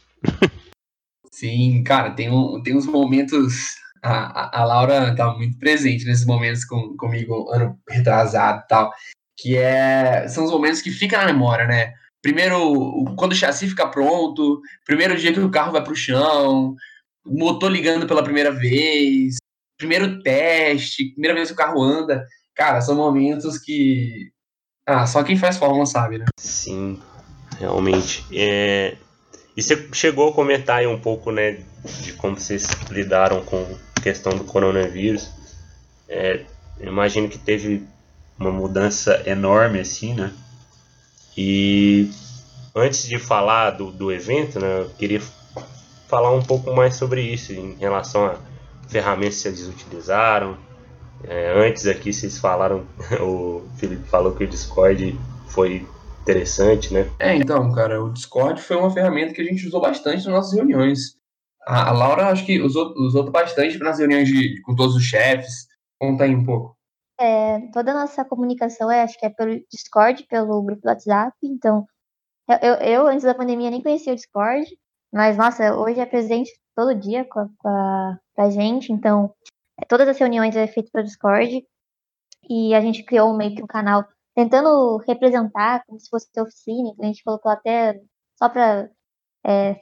[1.32, 3.74] Sim, cara, tem, um, tem uns momentos.
[4.00, 8.92] A, a, Laura tá muito presente nesses momentos com, comigo, ano retrasado e tal.
[9.36, 11.94] Que é, são os momentos que ficam na memória, né?
[12.22, 16.76] Primeiro, quando o chassi fica pronto, primeiro dia que o carro vai chão,
[17.26, 19.37] o motor ligando pela primeira vez,
[19.76, 22.24] primeiro teste, primeira vez que o carro anda.
[22.54, 24.30] Cara, são momentos que.
[24.87, 26.26] Ah, só quem faz Fórmula sabe, né?
[26.38, 27.00] Sim,
[27.58, 28.24] realmente.
[28.32, 28.96] É...
[29.56, 31.62] E você chegou a comentar aí um pouco, né,
[32.00, 35.30] de como vocês lidaram com a questão do coronavírus.
[36.08, 36.44] É,
[36.80, 37.87] imagino que teve
[38.38, 40.32] uma mudança enorme, assim, né?
[41.37, 42.11] E
[42.75, 45.21] antes de falar do, do evento, né, eu queria
[46.09, 48.37] falar um pouco mais sobre isso, em relação a
[48.88, 50.57] ferramentas que eles utilizaram.
[51.25, 52.85] É, antes aqui vocês falaram,
[53.21, 55.18] o Felipe falou que o Discord
[55.49, 55.87] foi
[56.23, 57.09] interessante, né?
[57.18, 60.53] É, então, cara, o Discord foi uma ferramenta que a gente usou bastante nas nossas
[60.53, 61.16] reuniões.
[61.66, 65.68] A, Laura acho que usou, usou bastante nas reuniões de, com todos os chefes.
[65.99, 66.77] Conta aí um pouco.
[67.22, 71.37] É, toda a nossa comunicação é, acho que é pelo Discord, pelo grupo do WhatsApp.
[71.44, 71.87] Então,
[72.61, 74.66] eu, eu antes da pandemia nem conhecia o Discord,
[75.12, 78.92] mas nossa, hoje é presente todo dia com a, com a, com a gente.
[78.92, 79.32] Então,
[79.80, 81.64] é, todas as reuniões é feito pelo Discord
[82.50, 84.04] e a gente criou meio que um canal
[84.35, 86.88] tentando representar como se fosse oficina.
[86.88, 88.00] Então, a gente colocou até
[88.37, 88.90] só para
[89.46, 89.76] é,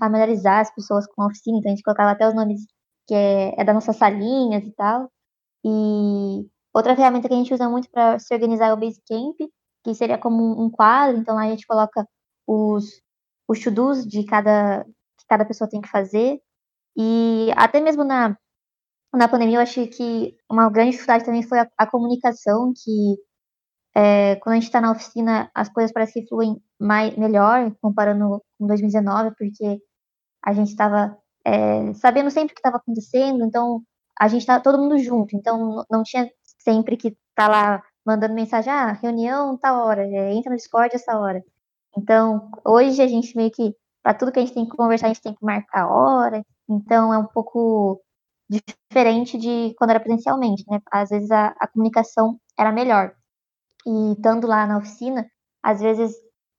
[0.00, 1.58] familiarizar as pessoas com a oficina.
[1.58, 2.60] Então, a gente colocava até os nomes
[3.08, 5.10] que é, é das nossas salinhas e tal.
[5.64, 9.36] E Outra ferramenta que a gente usa muito para se organizar é o Basecamp,
[9.84, 12.06] que seria como um quadro, então lá a gente coloca
[12.46, 13.00] os,
[13.48, 16.40] os to-dos de cada, que cada pessoa tem que fazer.
[16.96, 18.36] E até mesmo na,
[19.14, 23.16] na pandemia, eu achei que uma grande dificuldade também foi a, a comunicação, que
[23.94, 28.42] é, quando a gente está na oficina, as coisas parecem que fluem mais, melhor, comparando
[28.58, 29.80] com 2019, porque
[30.44, 33.82] a gente estava é, sabendo sempre o que estava acontecendo, então
[34.18, 36.30] a gente estava todo mundo junto, então não tinha
[36.68, 41.18] sempre que tá lá mandando mensagem, ah, reunião tal hora, é, entra no Discord essa
[41.18, 41.42] hora.
[41.96, 45.08] Então, hoje a gente meio que, para tudo que a gente tem que conversar, a
[45.08, 46.42] gente tem que marcar a hora.
[46.68, 48.02] Então, é um pouco
[48.50, 50.80] diferente de quando era presencialmente, né?
[50.92, 53.14] Às vezes a, a comunicação era melhor.
[53.86, 55.26] E estando lá na oficina,
[55.62, 56.14] às vezes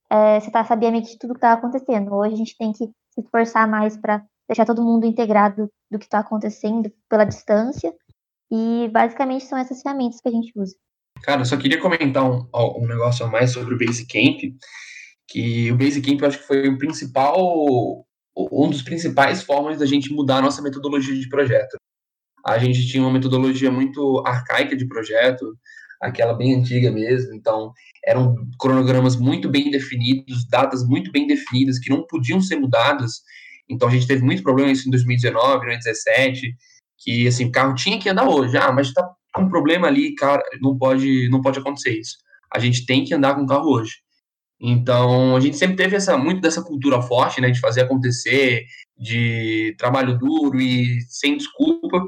[0.10, 2.14] é, você tá sabendo de tudo que estava acontecendo.
[2.14, 6.06] Hoje a gente tem que se esforçar mais para deixar todo mundo integrado do que
[6.06, 7.94] está acontecendo pela distância
[8.52, 10.76] e basicamente são essas ferramentas que a gente usa.
[11.22, 14.40] Cara, eu só queria comentar um, um negócio a mais sobre o Basecamp,
[15.28, 20.14] que o Basecamp eu acho que foi o principal, um dos principais formas da gente
[20.14, 21.78] mudar a nossa metodologia de projeto.
[22.46, 25.46] A gente tinha uma metodologia muito arcaica de projeto,
[26.02, 27.74] aquela bem antiga mesmo, então
[28.06, 33.22] eram cronogramas muito bem definidos, datas muito bem definidas que não podiam ser mudadas.
[33.70, 36.56] Então a gente teve muito problema isso em 2019, 2017,
[37.04, 38.58] que assim, o carro tinha que andar hoje.
[38.58, 42.18] Ah, mas tá com um problema ali, cara, não pode, não pode acontecer isso.
[42.54, 43.98] A gente tem que andar com o carro hoje.
[44.62, 48.66] Então, a gente sempre teve essa muito dessa cultura forte, né, de fazer acontecer,
[48.98, 52.04] de trabalho duro e sem desculpa,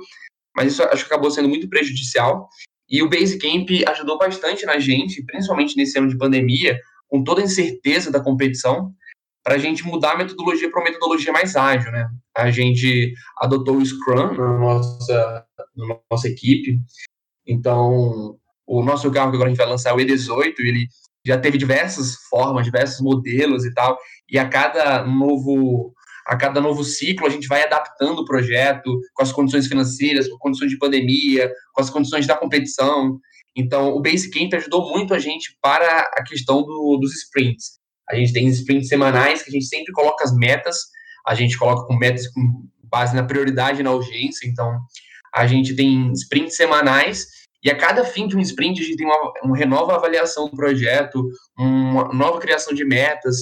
[0.56, 2.50] mas isso acho que acabou sendo muito prejudicial.
[2.90, 6.78] E o Basecamp ajudou bastante na gente, principalmente nesse ano de pandemia,
[7.08, 8.92] com toda a incerteza da competição,
[9.44, 12.08] para a gente mudar a metodologia para uma metodologia mais ágil, né?
[12.38, 16.80] A gente adotou o Scrum na nossa, na nossa equipe.
[17.48, 20.88] Então, o nosso carro que agora a gente vai lançar é o E18, ele
[21.26, 23.98] já teve diversas formas, diversos modelos e tal,
[24.30, 25.94] e a cada novo
[26.28, 30.38] a cada novo ciclo a gente vai adaptando o projeto com as condições financeiras, com
[30.38, 33.20] condições de pandemia, com as condições da competição.
[33.56, 37.81] Então, o Basecamp ajudou muito a gente para a questão do, dos sprints.
[38.10, 40.78] A gente tem sprints semanais que a gente sempre coloca as metas,
[41.26, 44.48] a gente coloca com metas com base na prioridade e na urgência.
[44.48, 44.80] Então,
[45.34, 47.26] a gente tem sprints semanais
[47.64, 50.56] e a cada fim de um sprint a gente tem uma, uma renova avaliação do
[50.56, 51.24] projeto,
[51.58, 53.36] uma nova criação de metas.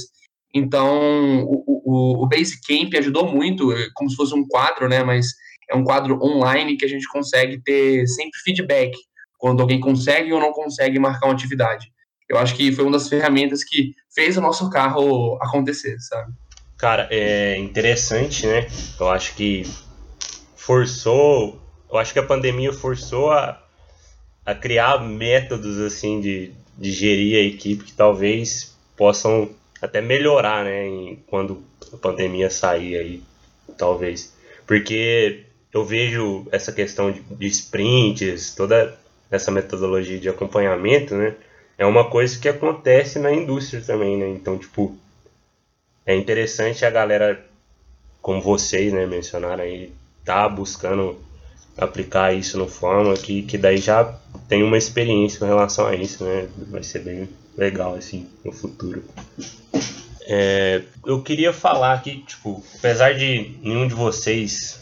[0.54, 5.04] Então, o, o, o Basecamp ajudou muito, é como se fosse um quadro, né?
[5.04, 5.28] Mas
[5.70, 8.92] é um quadro online que a gente consegue ter sempre feedback
[9.38, 11.88] quando alguém consegue ou não consegue marcar uma atividade.
[12.30, 16.32] Eu acho que foi uma das ferramentas que fez o nosso carro acontecer, sabe?
[16.78, 18.68] Cara, é interessante, né?
[19.00, 19.66] Eu acho que
[20.56, 21.60] forçou,
[21.92, 23.62] eu acho que a pandemia forçou a,
[24.46, 29.50] a criar métodos assim de, de gerir a equipe que talvez possam
[29.82, 33.24] até melhorar, né, em, quando a pandemia sair aí,
[33.78, 34.34] talvez.
[34.68, 38.98] Porque eu vejo essa questão de, de sprints, toda
[39.32, 41.36] essa metodologia de acompanhamento, né,
[41.80, 44.28] é uma coisa que acontece na indústria também, né?
[44.28, 44.98] Então, tipo,
[46.06, 47.42] é interessante a galera,
[48.22, 49.94] como vocês, né, mencionaram aí,
[50.26, 51.18] tá buscando
[51.78, 54.14] aplicar isso no forma que, que daí já
[54.50, 56.50] tem uma experiência com relação a isso, né?
[56.70, 59.02] Vai ser bem legal, assim, no futuro.
[60.24, 64.82] É, eu queria falar aqui, tipo, apesar de nenhum de vocês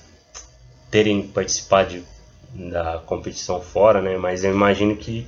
[0.89, 4.17] terem participado de, da competição fora, né?
[4.17, 5.27] Mas eu imagino que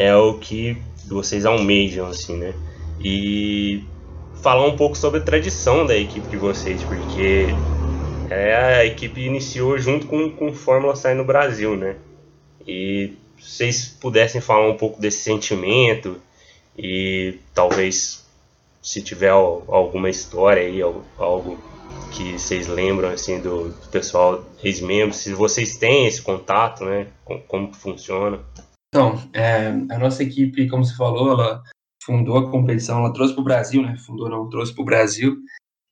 [0.00, 2.54] é o que vocês almejam, assim, né?
[2.98, 3.84] E
[4.40, 7.48] falar um pouco sobre a tradição da equipe de vocês, porque
[8.30, 11.96] é, a equipe iniciou junto com, com Fórmula Sai no Brasil, né?
[12.66, 16.16] E vocês pudessem falar um pouco desse sentimento
[16.78, 18.24] e talvez
[18.80, 21.58] se tiver alguma história aí, algo
[22.12, 27.08] que vocês lembram assim do, pessoal ex-membros, se vocês têm esse contato, né?
[27.22, 28.40] Com, como funciona?
[28.92, 31.62] Então, é, a nossa equipe, como você falou, ela
[32.02, 33.96] fundou a competição, ela trouxe para o Brasil, né?
[33.98, 35.36] Fundou não, trouxe para o Brasil.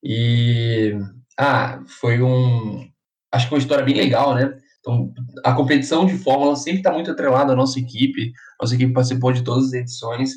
[0.02, 0.94] E
[1.38, 2.90] ah, foi um,
[3.32, 4.58] acho que uma história bem legal, né?
[4.80, 5.12] Então,
[5.44, 8.32] a competição de Fórmula sempre está muito atrelada à nossa equipe.
[8.60, 10.32] Nossa equipe participou de todas as edições.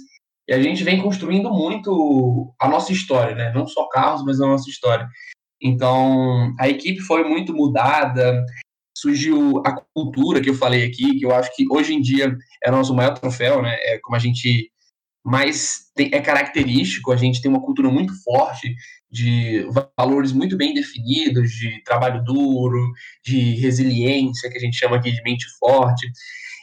[0.48, 3.52] E a gente vem construindo muito a nossa história, né?
[3.54, 5.08] Não só carros, mas a nossa história.
[5.62, 8.44] Então, a equipe foi muito mudada,
[9.02, 12.70] surgiu a cultura que eu falei aqui, que eu acho que hoje em dia é
[12.70, 13.76] o nosso maior troféu, né?
[13.82, 14.72] É como a gente
[15.24, 18.74] mais tem, é característico, a gente tem uma cultura muito forte
[19.10, 19.66] de
[19.98, 22.92] valores muito bem definidos, de trabalho duro,
[23.26, 26.08] de resiliência, que a gente chama aqui de mente forte.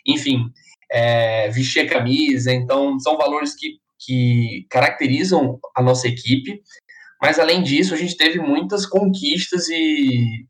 [0.07, 0.51] Enfim,
[0.91, 2.53] é, vestir a camisa.
[2.53, 6.63] Então, são valores que, que caracterizam a nossa equipe.
[7.21, 10.47] Mas, além disso, a gente teve muitas conquistas e,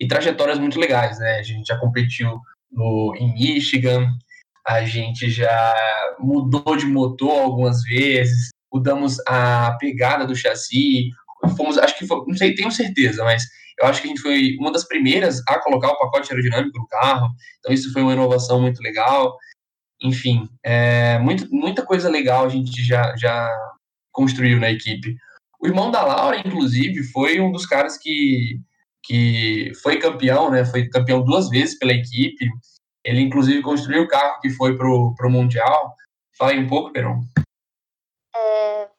[0.00, 1.18] e trajetórias muito legais.
[1.18, 1.38] Né?
[1.38, 4.12] A gente já competiu no, em Michigan,
[4.66, 5.74] a gente já
[6.18, 11.10] mudou de motor algumas vezes, mudamos a pegada do chassi,
[11.56, 13.44] fomos, acho que foi, não sei, tenho certeza, mas
[13.80, 16.86] eu acho que a gente foi uma das primeiras a colocar o pacote aerodinâmico no
[16.88, 19.36] carro, então isso foi uma inovação muito legal
[20.00, 23.50] enfim, é, muito, muita coisa legal a gente já, já
[24.12, 25.16] construiu na equipe.
[25.60, 28.60] O irmão da Laura, inclusive, foi um dos caras que,
[29.08, 30.66] que foi campeão, né?
[30.66, 32.46] Foi campeão duas vezes pela equipe.
[33.02, 35.94] Ele, inclusive, construiu o carro que foi pro, pro Mundial.
[36.36, 37.22] Fala aí um pouco, Peron.
[38.36, 38.90] É,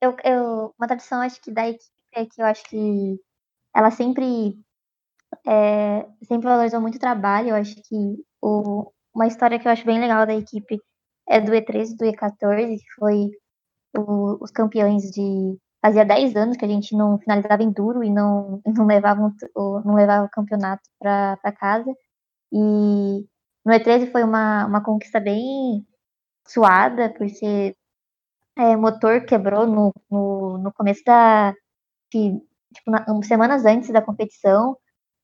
[0.00, 3.20] eu, eu, uma tradição, acho que, da equipe é que eu acho que
[3.74, 4.58] ela sempre,
[5.46, 7.50] é, sempre valorizou muito o trabalho.
[7.50, 10.80] Eu acho que o, uma história que eu acho bem legal da equipe
[11.28, 13.30] é do E13 e do E14, que foi
[13.94, 15.58] o, os campeões de.
[15.86, 19.32] Fazia 10 anos que a gente não finalizava em duro e não, não, levava,
[19.84, 21.94] não levava o campeonato para casa.
[22.52, 23.24] E
[23.64, 25.86] no E13 foi uma, uma conquista bem
[26.44, 27.76] suada, por ser.
[28.58, 31.54] É, motor quebrou no, no, no começo da.
[32.10, 32.32] Que,
[32.74, 34.76] tipo, na, semanas antes da competição.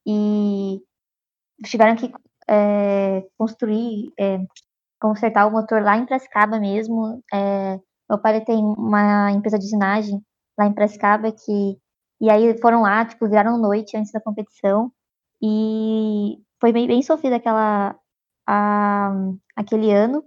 [0.07, 0.81] E
[1.65, 2.13] tiveram que
[2.49, 4.39] é, construir, é,
[5.01, 7.21] consertar o motor lá em Prescaba mesmo.
[7.35, 10.23] É, meu pai tem uma empresa de usinagem
[10.59, 11.79] lá em Prescaba que
[12.21, 14.93] e aí foram lá, tipo, viraram noite antes da competição
[15.43, 17.97] e foi bem, bem sofrida aquela
[18.47, 19.13] a,
[19.57, 20.25] aquele ano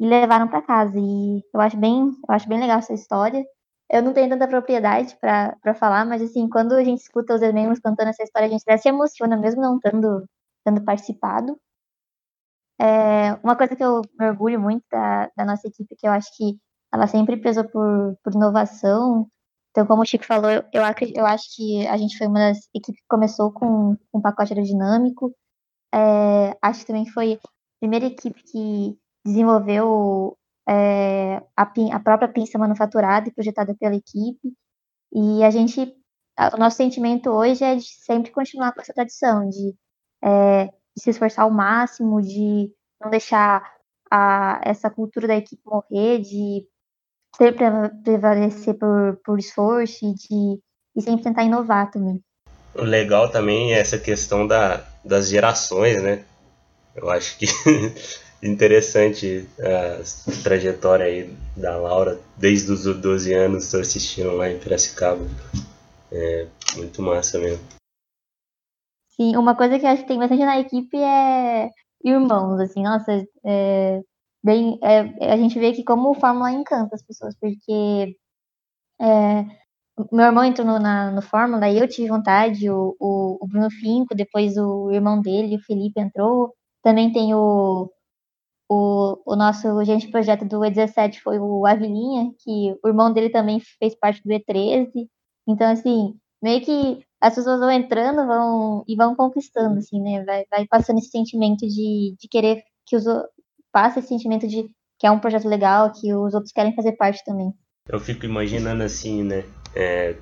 [0.00, 0.98] e levaram para casa.
[0.98, 3.44] E eu acho bem, eu acho bem legal essa história.
[3.90, 7.80] Eu não tenho tanta propriedade para falar, mas assim, quando a gente escuta os membros
[7.80, 10.26] cantando essa história, a gente até se emociona, mesmo não tendo,
[10.64, 11.58] tendo participado.
[12.80, 16.28] É, uma coisa que eu me orgulho muito da, da, nossa equipe, que eu acho
[16.36, 16.58] que
[16.92, 19.28] ela sempre prezou por, por inovação.
[19.74, 20.82] Então, como o Chico falou, eu, eu,
[21.16, 25.34] eu acho que a gente foi uma das equipes que começou com, um pacote aerodinâmico.
[25.92, 27.48] É, acho que também foi a
[27.80, 34.54] primeira equipe que desenvolveu é, a, pin, a própria pinça manufaturada e projetada pela equipe.
[35.12, 35.92] E a gente,
[36.54, 39.74] o nosso sentimento hoje é de sempre continuar com essa tradição, de
[40.22, 43.62] é, de se esforçar ao máximo, de não deixar
[44.10, 46.66] a, essa cultura da equipe morrer, de
[47.36, 47.66] sempre
[48.02, 50.60] prevalecer por, por esforço e, de,
[50.96, 52.22] e sempre tentar inovar também.
[52.74, 56.24] O legal também é essa questão da, das gerações, né?
[56.94, 57.46] Eu acho que
[58.42, 65.24] interessante a trajetória aí da Laura, desde os 12 anos, estou assistindo lá em Piracicaba.
[66.12, 67.64] É muito massa mesmo.
[69.16, 71.70] Sim, uma coisa que acho que tem bastante na equipe é
[72.04, 74.00] irmãos, assim, nossa, é,
[74.44, 78.16] bem, é, a gente vê que como o Fórmula encanta as pessoas, porque
[79.00, 79.44] é,
[80.12, 83.70] meu irmão entrou no, na, no Fórmula e eu tive vontade, o, o, o, Bruno
[83.70, 86.54] Finco, depois o irmão dele, o Felipe, entrou.
[86.82, 87.90] Também tem o,
[88.68, 93.60] o, o nosso gente projeto do E17 foi o Avilinha, que o irmão dele também
[93.78, 94.90] fez parte do E13.
[95.48, 100.24] Então, assim, meio que as pessoas vão entrando vão, e vão conquistando, assim, né?
[100.24, 103.04] Vai, vai passando esse sentimento de, de querer que os
[103.74, 107.24] passa esse sentimento de que é um projeto legal, que os outros querem fazer parte
[107.24, 107.52] também.
[107.88, 109.42] Eu fico imaginando assim, né?
[109.74, 110.14] É,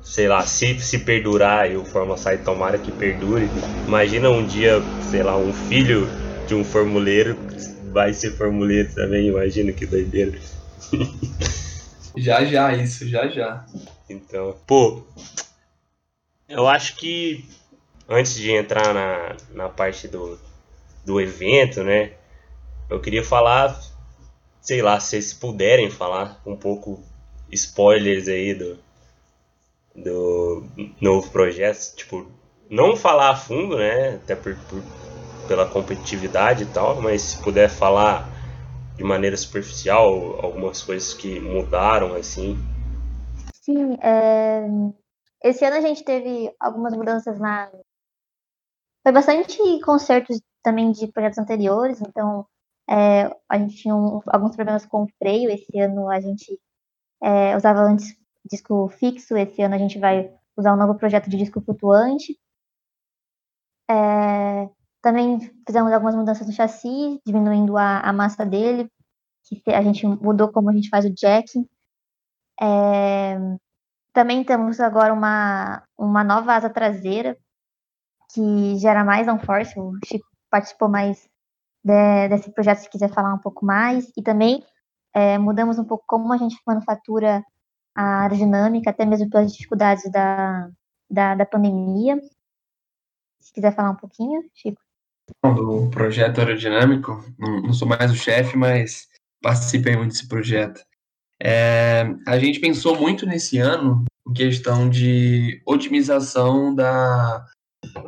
[0.00, 3.50] sei lá, se, se perdurar e o Fórmula Sai tomara que perdure,
[3.86, 6.06] imagina um dia, sei lá, um filho
[6.46, 7.36] de um formuleiro
[7.92, 10.38] vai ser formuleiro também, imagina que doideira.
[12.16, 13.66] já já, isso, já já.
[14.08, 15.02] Então, pô,
[16.48, 17.44] eu acho que
[18.08, 20.38] antes de entrar na, na parte do,
[21.04, 22.12] do evento, né?
[22.90, 23.78] Eu queria falar,
[24.60, 27.00] sei lá, se vocês puderem falar um pouco
[27.50, 28.78] spoilers aí do,
[29.94, 30.64] do
[31.00, 32.26] novo projeto, tipo,
[32.70, 34.16] não falar a fundo, né?
[34.16, 34.82] Até por, por,
[35.46, 38.28] pela competitividade e tal, mas se puder falar
[38.96, 42.58] de maneira superficial algumas coisas que mudaram assim.
[43.52, 44.66] Sim, é,
[45.42, 47.70] esse ano a gente teve algumas mudanças na.
[49.02, 52.46] Foi bastante concertos também de projetos anteriores, então
[52.88, 55.50] é, a gente tinha um, alguns problemas com o freio.
[55.50, 56.58] Esse ano a gente
[57.22, 61.36] é, usava antes disco fixo, esse ano a gente vai usar um novo projeto de
[61.36, 62.38] disco flutuante.
[63.90, 64.68] É,
[65.02, 68.90] também fizemos algumas mudanças no chassi, diminuindo a, a massa dele,
[69.44, 71.68] que a gente mudou como a gente faz o jacking.
[72.60, 73.38] É,
[74.12, 77.36] também temos agora uma, uma nova asa traseira,
[78.32, 79.78] que gera mais downforce.
[79.78, 81.28] O Chico participou mais
[81.84, 84.10] de, desse projeto, se quiser falar um pouco mais.
[84.16, 84.64] E também
[85.14, 87.42] é, mudamos um pouco como a gente manufatura
[87.94, 90.70] a aerodinâmica, até mesmo pelas dificuldades da,
[91.10, 92.16] da, da pandemia.
[93.40, 94.80] Se quiser falar um pouquinho, Chico.
[95.44, 99.08] Do projeto aerodinâmico, não, não sou mais o chefe, mas
[99.42, 100.80] participei muito desse projeto.
[101.40, 107.46] É, a gente pensou muito nesse ano em questão de otimização da,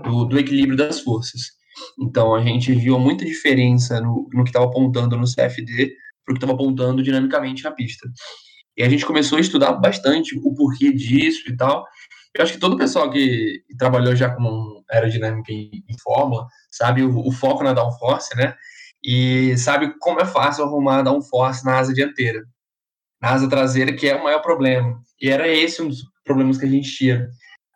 [0.02, 1.59] do, do equilíbrio das forças.
[1.98, 6.34] Então, a gente viu muita diferença no, no que estava apontando no CFD para o
[6.34, 8.08] que estava apontando dinamicamente na pista.
[8.76, 11.84] E a gente começou a estudar bastante o porquê disso e tal.
[12.34, 17.02] Eu acho que todo o pessoal que trabalhou já com aerodinâmica em, em Fórmula sabe
[17.02, 18.54] o, o, foco na downforce, né?
[19.02, 22.42] E sabe como é fácil arrumar downforce na asa dianteira
[23.20, 24.98] na asa traseira, que é o maior problema.
[25.20, 27.28] E era esse um dos problemas que a gente tinha.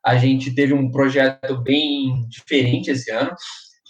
[0.04, 3.30] A gente teve um projeto bem diferente esse ano.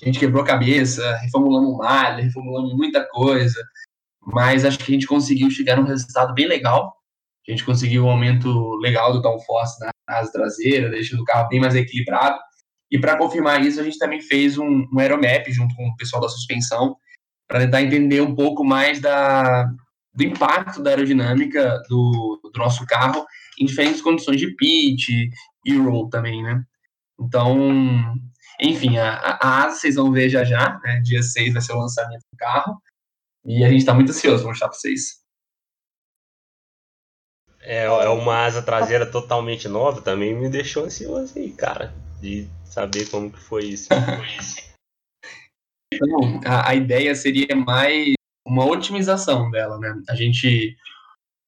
[0.05, 3.59] A gente quebrou a cabeça, reformulamos malha, reformulamos muita coisa,
[4.21, 6.95] mas acho que a gente conseguiu chegar num resultado bem legal.
[7.49, 11.59] A gente conseguiu um aumento legal do downforce na asa traseira, deixando o carro bem
[11.59, 12.39] mais equilibrado.
[12.91, 16.21] E para confirmar isso, a gente também fez um, um aeromap junto com o pessoal
[16.21, 16.97] da suspensão,
[17.49, 19.65] para tentar entender um pouco mais da,
[20.15, 23.25] do impacto da aerodinâmica do, do nosso carro
[23.59, 25.09] em diferentes condições de pitch
[25.65, 26.63] e roll também, né?
[27.19, 27.57] Então,
[28.61, 31.01] enfim, a, a asa vocês vão ver já já, né?
[31.01, 32.81] Dia 6 vai ser o lançamento do carro.
[33.45, 35.23] E a gente está muito ansioso para mostrar para vocês.
[37.61, 43.09] É, é uma asa traseira totalmente nova, também me deixou ansioso aí, cara, de saber
[43.09, 43.89] como que foi isso.
[45.93, 48.15] então, a, a ideia seria mais
[48.47, 49.95] uma otimização dela, né?
[50.09, 50.77] A gente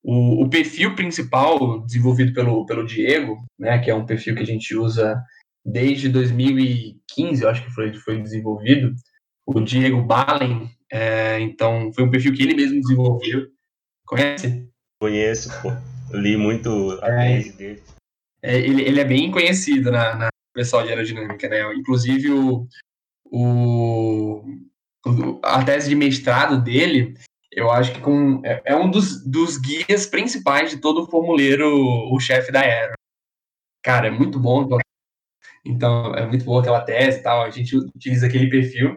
[0.07, 4.47] o, o, perfil principal desenvolvido pelo, pelo Diego, né, que é um perfil que a
[4.47, 5.21] gente usa
[5.67, 8.95] desde 2015, eu acho que foi, foi desenvolvido,
[9.45, 13.49] o Diego Balen, é, então foi um perfil que ele mesmo desenvolveu.
[14.07, 14.69] Conhece?
[15.01, 15.71] Conheço, pô.
[16.17, 17.83] li muito a é, tese dele.
[18.43, 21.75] É, ele, ele é bem conhecido na, na pessoal de aerodinâmica, né?
[21.75, 22.67] Inclusive o,
[23.27, 24.45] o
[25.43, 27.15] a tese de mestrado dele,
[27.53, 31.69] eu acho que com, é, é um dos, dos guias principais de todo o formuleiro,
[32.13, 32.95] o chefe da Aero.
[33.83, 34.67] Cara, é muito bom.
[35.67, 37.43] Então, é muito boa aquela tese e tal.
[37.43, 38.97] A gente utiliza aquele perfil.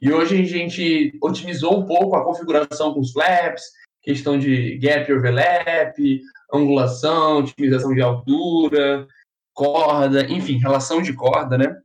[0.00, 3.62] E hoje a gente otimizou um pouco a configuração com os flaps,
[4.02, 6.20] questão de gap overlap,
[6.52, 9.06] angulação, otimização de altura,
[9.54, 11.76] corda, enfim, relação de corda, né?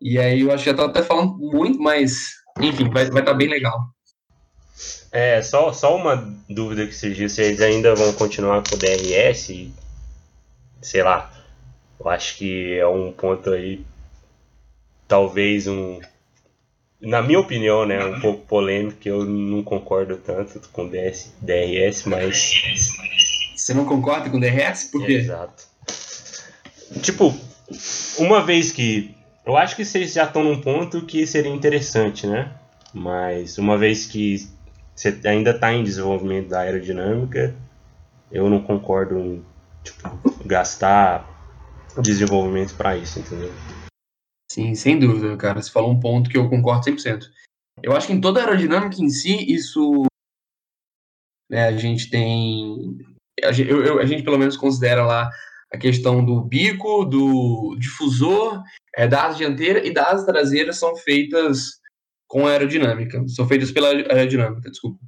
[0.00, 2.30] E aí eu acho que já tô até falando muito, mas
[2.60, 3.88] enfim, vai estar vai tá bem legal.
[5.10, 6.16] É, só, só uma
[6.48, 9.68] dúvida que surgiu, se eles ainda vão continuar com o DRS,
[10.80, 11.30] sei lá,
[12.04, 13.84] eu acho que é um ponto aí,
[15.06, 16.00] talvez um,
[17.00, 22.04] na minha opinião, né, um pouco polêmico, que eu não concordo tanto com DS, DRS,
[22.06, 22.52] mas...
[23.56, 24.84] Você não concorda com DRS?
[24.90, 25.12] Por quê?
[25.12, 25.64] Exato.
[27.00, 27.34] Tipo,
[28.18, 29.14] uma vez que...
[29.46, 32.52] Eu acho que vocês já estão num ponto que seria interessante, né?
[32.92, 34.48] Mas uma vez que
[34.94, 37.54] você ainda está em desenvolvimento da aerodinâmica,
[38.30, 39.44] eu não concordo em
[39.82, 40.08] tipo,
[40.44, 41.31] gastar
[42.00, 43.52] desenvolvimento para isso, entendeu?
[44.50, 45.60] Sim, sem dúvida, cara.
[45.60, 47.24] Você falou um ponto que eu concordo 100%.
[47.82, 50.04] Eu acho que em toda a aerodinâmica em si, isso.
[51.50, 52.98] Né, a gente tem.
[53.42, 55.30] A gente, eu, a gente, pelo menos, considera lá
[55.72, 58.62] a questão do bico, do difusor,
[58.94, 61.80] é, da asa dianteira e da asa traseira são feitas
[62.28, 63.26] com aerodinâmica.
[63.28, 64.98] São feitas pela aerodinâmica, desculpa.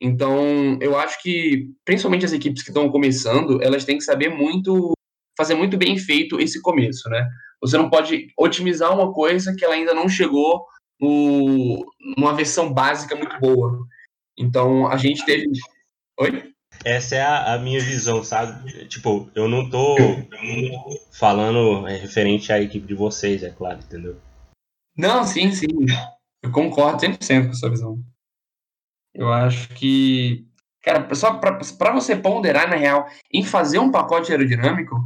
[0.00, 4.94] Então, eu acho que, principalmente as equipes que estão começando, elas têm que saber muito,
[5.36, 7.28] fazer muito bem feito esse começo, né?
[7.60, 10.64] Você não pode otimizar uma coisa que ela ainda não chegou
[11.00, 11.84] no,
[12.16, 13.86] numa versão básica muito boa.
[14.38, 15.46] Então, a gente teve.
[16.18, 16.52] Oi?
[16.84, 18.86] Essa é a, a minha visão, sabe?
[18.86, 19.96] Tipo, eu não tô
[21.12, 24.16] falando é, referente à equipe de vocês, é claro, entendeu?
[24.96, 25.66] Não, sim, sim.
[26.42, 28.02] Eu concordo 100% com a sua visão.
[29.14, 30.46] Eu acho que,
[30.82, 34.96] cara, só para você ponderar na real em fazer um pacote aerodinâmico,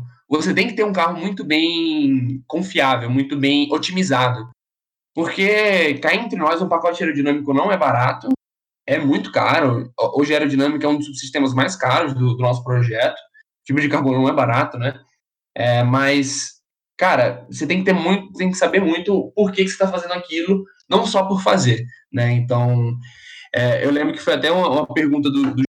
[0.41, 4.49] você tem que ter um carro muito bem confiável, muito bem otimizado.
[5.15, 8.29] Porque cá entre nós, um pacote aerodinâmico não é barato,
[8.87, 9.93] é muito caro.
[10.17, 13.17] Hoje a aerodinâmica é um dos subsistemas mais caros do, do nosso projeto.
[13.17, 15.01] O tipo de carbono não é barato, né?
[15.57, 16.61] É, mas,
[16.99, 19.89] cara, você tem que ter muito, tem que saber muito por que, que você está
[19.89, 22.33] fazendo aquilo, não só por fazer, né?
[22.33, 22.97] Então,
[23.55, 25.63] é, eu lembro que foi até uma, uma pergunta do, do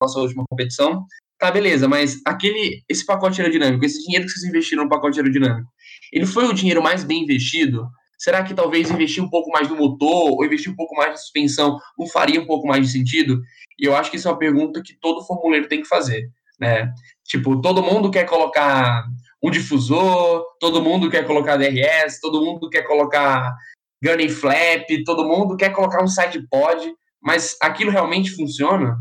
[0.00, 1.04] nossa última competição,
[1.38, 5.70] Tá, beleza, mas aquele, esse pacote aerodinâmico, esse dinheiro que vocês investiram no pacote aerodinâmico,
[6.12, 7.88] ele foi o dinheiro mais bem investido?
[8.18, 11.16] Será que talvez investir um pouco mais no motor ou investir um pouco mais na
[11.16, 13.40] suspensão não faria um pouco mais de sentido?
[13.78, 16.28] E eu acho que isso é uma pergunta que todo formuleiro tem que fazer,
[16.58, 16.92] né?
[17.24, 19.04] Tipo, todo mundo quer colocar
[19.40, 23.54] um difusor, todo mundo quer colocar DRS, todo mundo quer colocar
[24.02, 28.96] gunny flap, todo mundo quer colocar um side pod, mas aquilo realmente funciona?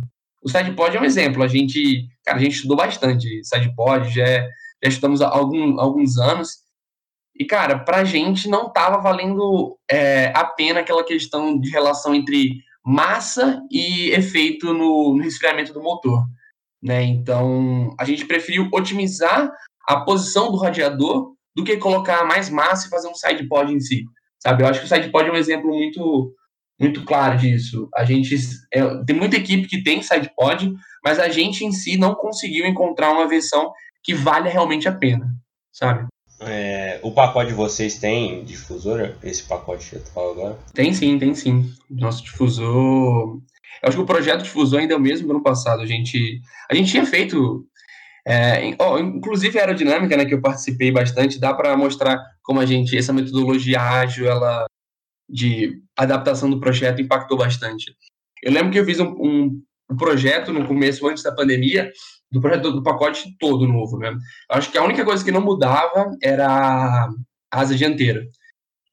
[0.47, 1.43] O SidePod é um exemplo.
[1.43, 6.59] A gente, cara, a gente estudou bastante SidePod, já, já estudamos há algum, alguns anos.
[7.35, 12.63] E, cara, pra gente não tava valendo é, a pena aquela questão de relação entre
[12.83, 16.23] massa e efeito no, no resfriamento do motor.
[16.81, 17.03] Né?
[17.03, 19.51] Então, a gente preferiu otimizar
[19.85, 24.05] a posição do radiador do que colocar mais massa e fazer um sidepod em si.
[24.39, 24.63] Sabe?
[24.63, 26.33] Eu acho que o sidepod é um exemplo muito
[26.79, 27.89] muito claro disso.
[27.95, 28.35] A gente
[28.73, 30.73] é, tem muita equipe que tem sidepod,
[31.03, 33.71] mas a gente em si não conseguiu encontrar uma versão
[34.03, 35.27] que valha realmente a pena,
[35.71, 36.07] sabe?
[36.39, 39.15] É, o pacote de vocês tem difusor?
[39.23, 40.59] Esse pacote que eu falando agora?
[40.73, 41.71] Tem sim, tem sim.
[41.89, 43.41] Nosso difusor.
[43.81, 45.81] Eu acho que o projeto difusor ainda é o mesmo do ano passado.
[45.81, 47.65] A gente, a gente tinha feito.
[48.25, 52.65] É, oh, inclusive a aerodinâmica, né, que eu participei bastante, dá para mostrar como a
[52.65, 54.67] gente, essa metodologia ágil, ela
[55.29, 57.93] de adaptação do projeto impactou bastante.
[58.43, 59.61] Eu lembro que eu fiz um, um,
[59.91, 61.91] um projeto no começo, antes da pandemia,
[62.31, 64.15] do projeto do pacote todo novo, né?
[64.51, 67.09] Acho que a única coisa que não mudava era a
[67.51, 68.25] asa dianteira.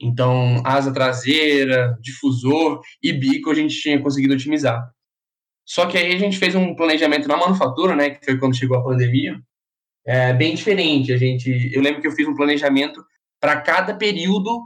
[0.01, 4.89] Então, asa traseira, difusor e bico a gente tinha conseguido otimizar.
[5.67, 8.77] Só que aí a gente fez um planejamento na manufatura, né, que foi quando chegou
[8.77, 9.41] a pandemia,
[10.07, 11.13] é bem diferente.
[11.13, 13.03] A gente, eu lembro que eu fiz um planejamento
[13.41, 14.61] para cada período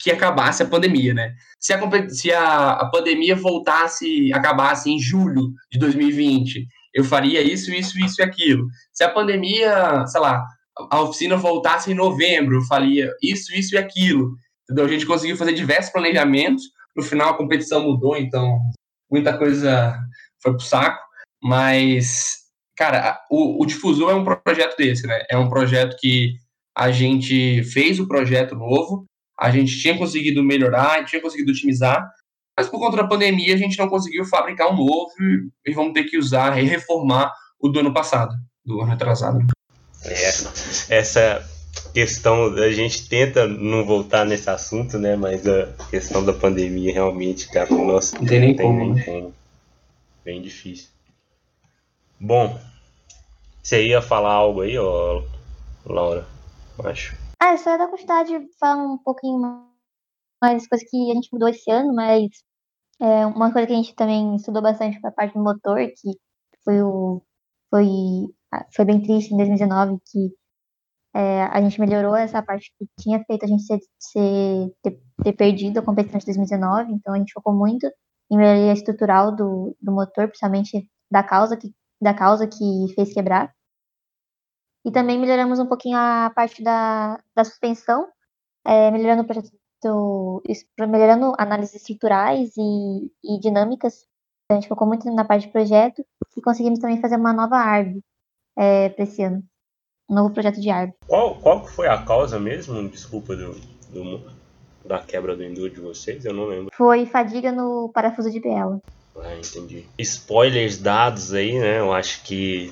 [0.00, 1.34] que acabasse a pandemia, né?
[1.58, 7.72] Se a, se a, a pandemia voltasse, acabasse em julho de 2020, eu faria isso,
[7.72, 8.66] isso, isso e aquilo.
[8.92, 10.44] Se a pandemia, sei lá,
[10.90, 14.36] a oficina voltasse em novembro, eu faria isso, isso e aquilo.
[14.64, 14.84] Entendeu?
[14.84, 16.64] A gente conseguiu fazer diversos planejamentos.
[16.96, 18.58] No final, a competição mudou, então
[19.10, 19.98] muita coisa
[20.40, 21.02] foi pro saco.
[21.42, 22.36] Mas,
[22.76, 25.22] cara, o, o Difusor é um projeto desse, né?
[25.28, 26.34] É um projeto que
[26.76, 29.04] a gente fez o projeto novo,
[29.38, 32.08] a gente tinha conseguido melhorar, tinha conseguido otimizar,
[32.56, 35.10] mas por conta da pandemia a gente não conseguiu fabricar um novo
[35.66, 39.44] e vamos ter que usar e reformar o do ano passado, do ano atrasado.
[40.04, 41.48] É, essa
[41.92, 45.16] questão, a gente tenta não voltar nesse assunto, né?
[45.16, 48.94] Mas a questão da pandemia realmente, cara, nossa, não tem nem como.
[48.94, 49.34] Nem como.
[50.24, 50.88] Bem difícil.
[52.20, 52.58] Bom,
[53.62, 55.22] você ia falar algo aí, ó,
[55.86, 56.26] Laura?
[56.84, 57.23] Acho.
[57.40, 59.40] Ah, só ia dar quantidade de falar um pouquinho
[60.42, 62.28] mais coisas que a gente mudou esse ano, mas
[63.00, 66.18] é, uma coisa que a gente também estudou bastante foi a parte do motor, que
[66.64, 67.22] foi o
[67.70, 67.86] foi
[68.74, 70.32] foi bem triste em 2019 que
[71.14, 75.32] é, a gente melhorou essa parte que tinha feito a gente ser, ser ter, ter,
[75.32, 77.86] perdido a competição de 2019, então a gente focou muito
[78.30, 81.72] em melhoria estrutural do, do motor, principalmente da causa que
[82.02, 83.53] da causa que fez quebrar.
[84.84, 88.06] E também melhoramos um pouquinho a parte da, da suspensão,
[88.66, 90.42] é, melhorando o projeto,
[90.78, 94.06] melhorando análises estruturais e, e dinâmicas.
[94.50, 96.04] A gente focou muito na parte de projeto
[96.36, 98.00] e conseguimos também fazer uma nova ARB
[98.56, 99.42] é, para esse ano.
[100.08, 100.92] Um novo projeto de ARB.
[101.06, 103.54] Qual, qual foi a causa mesmo, desculpa, do,
[103.88, 104.20] do,
[104.84, 106.26] da quebra do enduro de vocês?
[106.26, 106.70] Eu não lembro.
[106.74, 108.82] Foi fadiga no parafuso de biela.
[109.16, 109.86] Ah, entendi.
[109.98, 111.78] Spoilers dados aí, né?
[111.78, 112.70] Eu acho que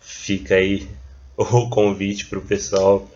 [0.00, 0.88] fica aí
[1.36, 3.08] o convite para o pessoal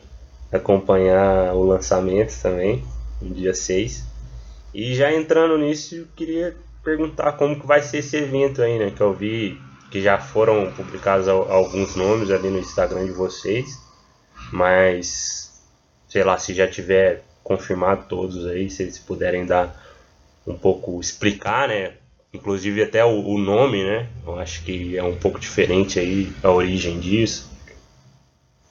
[0.53, 2.85] acompanhar o lançamento também,
[3.21, 4.05] no dia 6.
[4.75, 8.91] E já entrando nisso, eu queria perguntar como que vai ser esse evento aí, né?
[8.91, 9.61] Que eu vi
[9.91, 13.79] que já foram publicados alguns nomes ali no Instagram de vocês,
[14.53, 15.63] mas
[16.09, 19.75] sei lá, se já tiver confirmado todos aí, se eles puderem dar
[20.47, 21.95] um pouco, explicar, né?
[22.33, 24.09] Inclusive até o, o nome, né?
[24.27, 27.58] Eu acho que é um pouco diferente aí a origem disso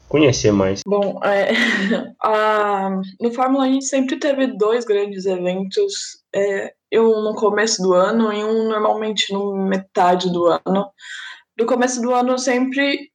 [0.08, 0.82] conhecer mais.
[0.86, 1.52] Bom, é,
[2.24, 2.90] a,
[3.20, 8.32] no Fórmula a gente sempre teve dois grandes eventos, é, um no começo do ano
[8.32, 10.92] e um normalmente no metade do ano.
[11.58, 13.12] No começo do ano sempre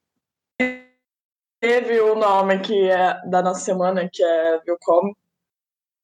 [1.61, 5.13] teve o nome que é da nossa semana, que é Vilcom,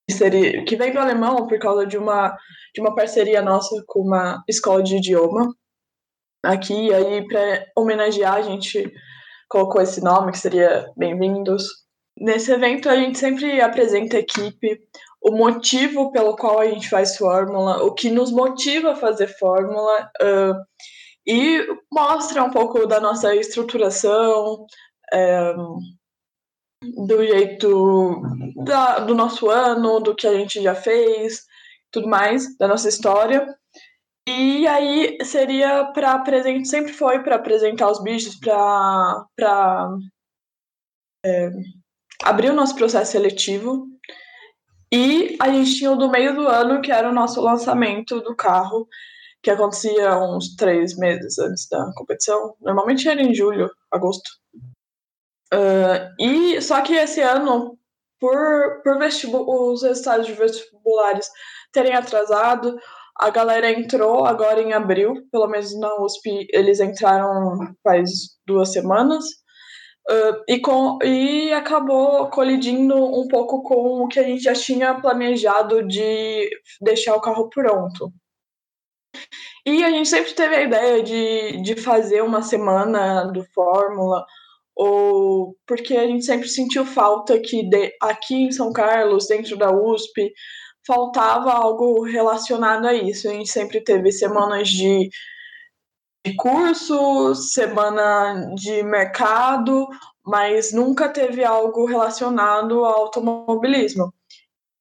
[0.08, 2.36] que, seria, que vem do alemão por causa de uma,
[2.74, 5.52] de uma parceria nossa com uma escola de idioma
[6.44, 8.90] aqui, aí para homenagear a gente
[9.48, 11.64] colocou esse nome, que seria Bem-vindos.
[12.20, 14.80] Nesse evento, a gente sempre apresenta a equipe,
[15.22, 20.10] o motivo pelo qual a gente faz fórmula, o que nos motiva a fazer fórmula,
[20.20, 20.54] uh,
[21.26, 24.66] e mostra um pouco da nossa estruturação,
[25.14, 25.78] um,
[27.06, 28.22] do jeito
[28.64, 31.44] da, do nosso ano, do que a gente já fez,
[31.90, 33.46] tudo mais, da nossa história.
[34.28, 39.88] E aí seria para apresentar, sempre foi para apresentar os bichos, para
[41.24, 41.50] é,
[42.22, 43.86] abrir o nosso processo seletivo.
[44.92, 48.36] E a gente tinha o do meio do ano, que era o nosso lançamento do
[48.36, 48.86] carro,
[49.42, 52.54] que acontecia uns três meses antes da competição.
[52.60, 54.28] Normalmente era em julho, agosto.
[55.54, 57.78] Uh, e só que esse ano,
[58.20, 61.30] por, por os resultados de vestibulares
[61.72, 62.78] terem atrasado,
[63.18, 68.10] a galera entrou agora em abril, pelo menos na USP eles entraram faz
[68.46, 69.24] duas semanas.
[70.10, 74.98] Uh, e, com, e acabou colidindo um pouco com o que a gente já tinha
[74.98, 76.48] planejado de
[76.80, 78.10] deixar o carro pronto.
[79.66, 84.24] E a gente sempre teve a ideia de, de fazer uma semana do Fórmula,
[84.74, 89.70] ou porque a gente sempre sentiu falta que de, aqui em São Carlos, dentro da
[89.70, 90.32] USP,
[90.88, 93.28] faltava algo relacionado a isso.
[93.28, 95.10] A gente sempre teve semanas de,
[96.26, 99.86] de curso, semana de mercado,
[100.24, 104.12] mas nunca teve algo relacionado ao automobilismo.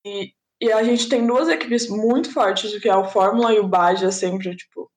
[0.06, 0.32] E,
[0.62, 4.10] e a gente tem duas equipes muito fortes, que é o Fórmula e o Baja,
[4.10, 4.90] sempre, tipo,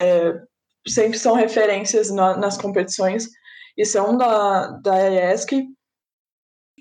[0.00, 0.40] é,
[0.86, 3.28] sempre são referências na, nas competições,
[3.76, 5.66] e são da, da ESC.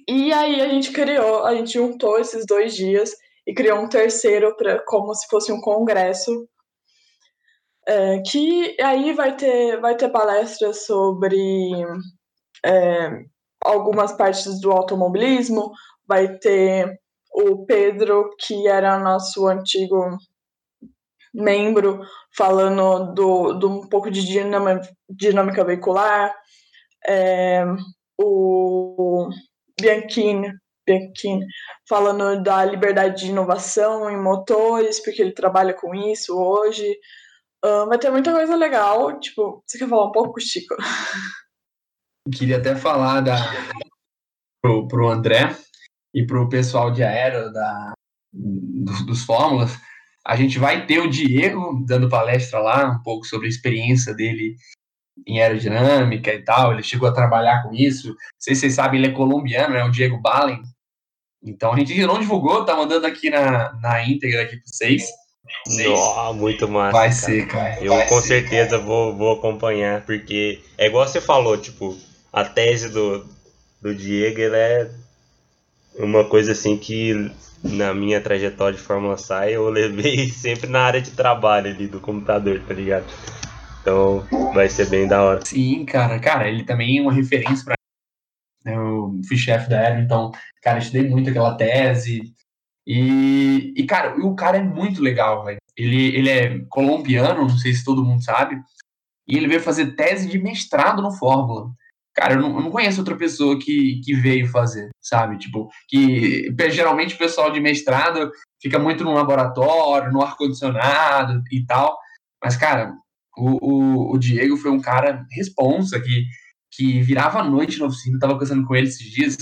[0.07, 3.11] E aí a gente criou, a gente juntou esses dois dias
[3.47, 6.47] e criou um terceiro para como se fosse um congresso.
[7.87, 11.37] É, que aí vai ter vai ter palestras sobre
[12.65, 13.23] é,
[13.63, 15.71] algumas partes do automobilismo.
[16.05, 16.99] Vai ter
[17.33, 20.17] o Pedro que era nosso antigo
[21.33, 22.01] membro
[22.35, 26.35] falando do, do um pouco de dinâmica, veicular.
[27.07, 27.63] É,
[28.19, 29.29] o
[29.79, 30.51] Bianchini
[30.87, 31.45] Bianchini,
[31.87, 36.97] falando da liberdade de inovação em motores, porque ele trabalha com isso hoje.
[37.61, 39.19] Vai ter muita coisa legal.
[39.19, 40.75] Tipo, você quer falar um pouco, Chico?
[42.33, 43.35] Queria até falar da,
[44.61, 45.55] pro, pro André
[46.13, 47.93] e pro pessoal de aero da,
[48.33, 49.71] dos, dos Fórmulas.
[50.25, 54.57] A gente vai ter o Diego dando palestra lá, um pouco sobre a experiência dele
[55.25, 56.73] em aerodinâmica e tal.
[56.73, 58.09] Ele chegou a trabalhar com isso.
[58.09, 60.61] Não sei se vocês sabem, ele é colombiano, é o Diego Balen.
[61.43, 65.05] Então a gente não divulgou, tá mandando aqui na, na íntegra aqui para vocês.
[65.85, 66.91] Nossa, muito massa.
[66.91, 67.11] Vai cara.
[67.11, 67.77] ser, cara.
[67.81, 68.81] Eu Vai com ser, certeza cara.
[68.81, 71.97] vou, vou acompanhar, porque é igual você falou, tipo,
[72.33, 73.25] a tese do,
[73.81, 74.89] do Diego ela é
[75.99, 77.31] uma coisa assim que
[77.63, 81.99] na minha trajetória de Fórmula SAI eu levei sempre na área de trabalho ali do
[81.99, 83.05] computador, tá ligado?
[83.81, 85.45] Então vai ser bem da hora.
[85.45, 86.19] Sim, cara.
[86.19, 87.76] Cara, ele também é uma referência pra mim.
[88.67, 92.21] Eu fui chefe da Aero, então, cara, estudei muito aquela tese.
[92.85, 95.57] E, e cara, o cara é muito legal, velho.
[95.75, 98.59] Ele, ele é colombiano, não sei se todo mundo sabe.
[99.27, 101.69] E ele veio fazer tese de mestrado no Fórmula.
[102.15, 105.37] Cara, eu não, eu não conheço outra pessoa que, que veio fazer, sabe?
[105.37, 111.95] Tipo, que geralmente o pessoal de mestrado fica muito no laboratório, no ar-condicionado e tal.
[112.43, 112.91] Mas, cara,
[113.37, 116.25] o, o, o Diego foi um cara responsa que,
[116.77, 118.15] que virava a noite na oficina.
[118.15, 119.35] Eu tava conversando com ele esses dias.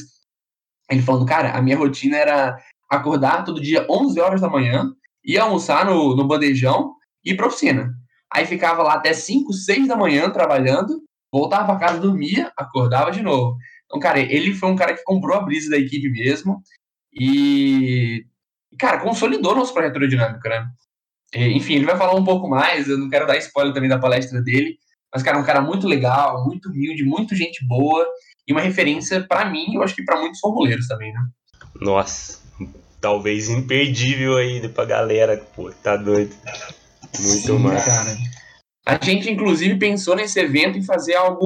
[0.90, 2.58] Ele falando, cara, a minha rotina era
[2.90, 4.90] acordar todo dia 11 horas da manhã,
[5.24, 6.94] ir almoçar no, no bandejão
[7.26, 7.94] e ir pra oficina.
[8.34, 13.22] Aí ficava lá até 5, 6 da manhã trabalhando, voltava pra casa, dormia, acordava de
[13.22, 13.58] novo.
[13.86, 16.62] Então, cara, ele foi um cara que comprou a brisa da equipe mesmo
[17.14, 18.26] e,
[18.80, 20.68] cara, consolidou nosso projeto aerodinâmico, né?
[21.34, 24.42] Enfim, ele vai falar um pouco mais, eu não quero dar spoiler também da palestra
[24.42, 24.78] dele,
[25.16, 28.06] mas, cara, é um cara muito legal, muito humilde, muito gente boa
[28.46, 31.26] e uma referência pra mim, eu acho que pra muitos formuleiros também, né?
[31.80, 32.42] Nossa,
[33.00, 36.36] talvez imperdível aí pra galera, pô, tá doido.
[37.18, 37.86] Muito Sim, massa.
[37.86, 38.18] cara.
[38.86, 41.46] A gente, inclusive, pensou nesse evento em fazer algo.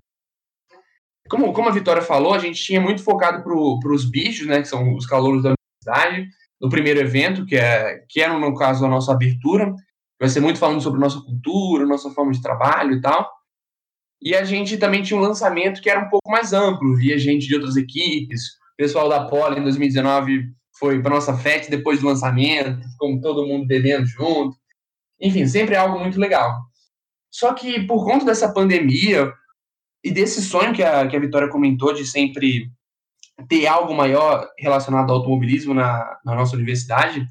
[1.30, 4.63] Como, como a Vitória falou, a gente tinha muito focado para os bichos, né?
[4.63, 6.28] Que são os calouros da universidade,
[6.59, 9.72] no primeiro evento, que é, que é, no caso, a nossa abertura.
[10.20, 13.39] Vai ser muito falando sobre nossa cultura, nossa forma de trabalho e tal.
[14.22, 17.47] E a gente também tinha um lançamento que era um pouco mais amplo, via gente
[17.47, 18.41] de outras equipes.
[18.74, 23.47] O pessoal da Poli em 2019 foi para nossa festa depois do lançamento, como todo
[23.47, 24.57] mundo bebendo junto.
[25.22, 26.57] Enfim, sempre é algo muito legal.
[27.32, 29.32] Só que por conta dessa pandemia
[30.03, 32.70] e desse sonho que a, que a Vitória comentou de sempre
[33.47, 37.26] ter algo maior relacionado ao automobilismo na, na nossa universidade,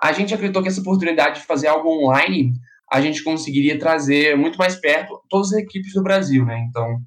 [0.00, 2.54] a gente acreditou que essa oportunidade de fazer algo online
[2.94, 6.64] a gente conseguiria trazer muito mais perto todas as equipes do Brasil, né?
[6.68, 7.00] Então,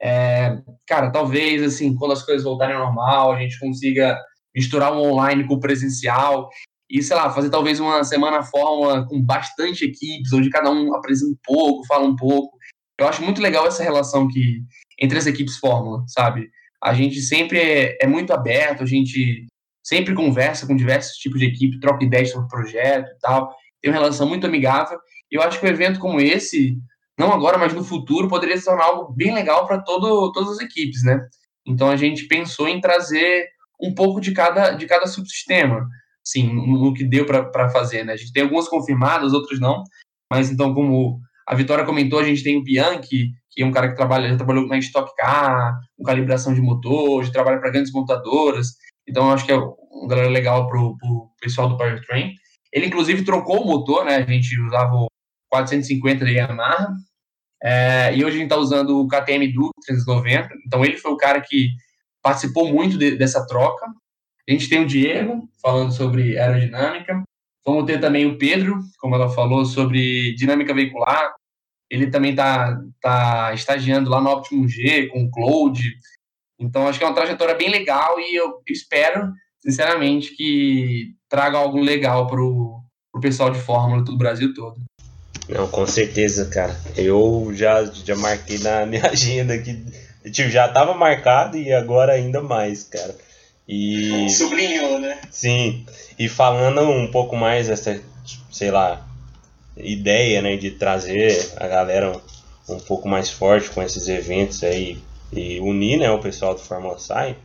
[0.00, 0.56] é,
[0.86, 4.18] cara, talvez assim, quando as coisas voltarem ao normal, a gente consiga
[4.56, 6.48] misturar o online com o presencial
[6.90, 11.30] e, sei lá, fazer talvez uma semana fórmula com bastante equipes, onde cada um apresenta
[11.30, 12.56] um pouco, fala um pouco.
[12.98, 14.62] Eu acho muito legal essa relação que
[14.98, 16.48] entre as equipes fórmula, sabe?
[16.82, 19.44] A gente sempre é, é muito aberto, a gente
[19.84, 23.90] sempre conversa com diversos tipos de equipe, troca ideias sobre o projeto e tal, tem
[23.90, 24.98] uma relação muito amigável.
[25.30, 26.78] E eu acho que um evento como esse,
[27.18, 31.02] não agora, mas no futuro, poderia se tornar algo bem legal para todas as equipes,
[31.02, 31.26] né?
[31.66, 33.46] Então a gente pensou em trazer
[33.80, 35.86] um pouco de cada, de cada subsistema
[36.28, 38.12] sim, no que deu para fazer, né?
[38.12, 39.82] A gente tem algumas confirmadas, outras não,
[40.30, 43.88] mas então, como a Vitória comentou, a gente tem o Bianchi, que é um cara
[43.88, 47.92] que trabalha, já trabalhou na Stock Car, com calibração de motor, já trabalha para grandes
[47.92, 48.74] montadoras,
[49.08, 52.34] então acho que é um galera legal para o pessoal do Powertrain.
[52.70, 54.16] Ele, inclusive, trocou o motor, né?
[54.16, 55.08] A gente usava o
[55.50, 56.88] 450 da Yamaha,
[57.62, 61.16] é, e hoje a gente está usando o KTM Duke 390, então ele foi o
[61.16, 61.70] cara que
[62.22, 63.86] participou muito de, dessa troca,
[64.48, 67.22] a gente tem o Diego falando sobre aerodinâmica.
[67.66, 71.34] Vamos ter também o Pedro, como ela falou, sobre dinâmica veicular.
[71.90, 75.82] Ele também está tá estagiando lá no Optimum G com o Cloud.
[76.58, 79.30] Então, acho que é uma trajetória bem legal e eu espero,
[79.60, 84.80] sinceramente, que traga algo legal para o pessoal de Fórmula do Brasil todo.
[85.48, 86.78] Não, com certeza, cara.
[86.96, 89.74] Eu já, já marquei na minha agenda que
[90.30, 93.14] tipo, já estava marcado e agora ainda mais, cara.
[93.66, 95.20] E sublinhou, né?
[95.30, 95.84] Sim.
[96.18, 98.00] E falando um pouco mais dessa,
[98.50, 99.06] sei lá,
[99.76, 102.12] ideia, né, de trazer a galera
[102.68, 104.98] um, um pouco mais forte com esses eventos aí
[105.32, 107.36] e unir, né, o pessoal do Fórmula Sai.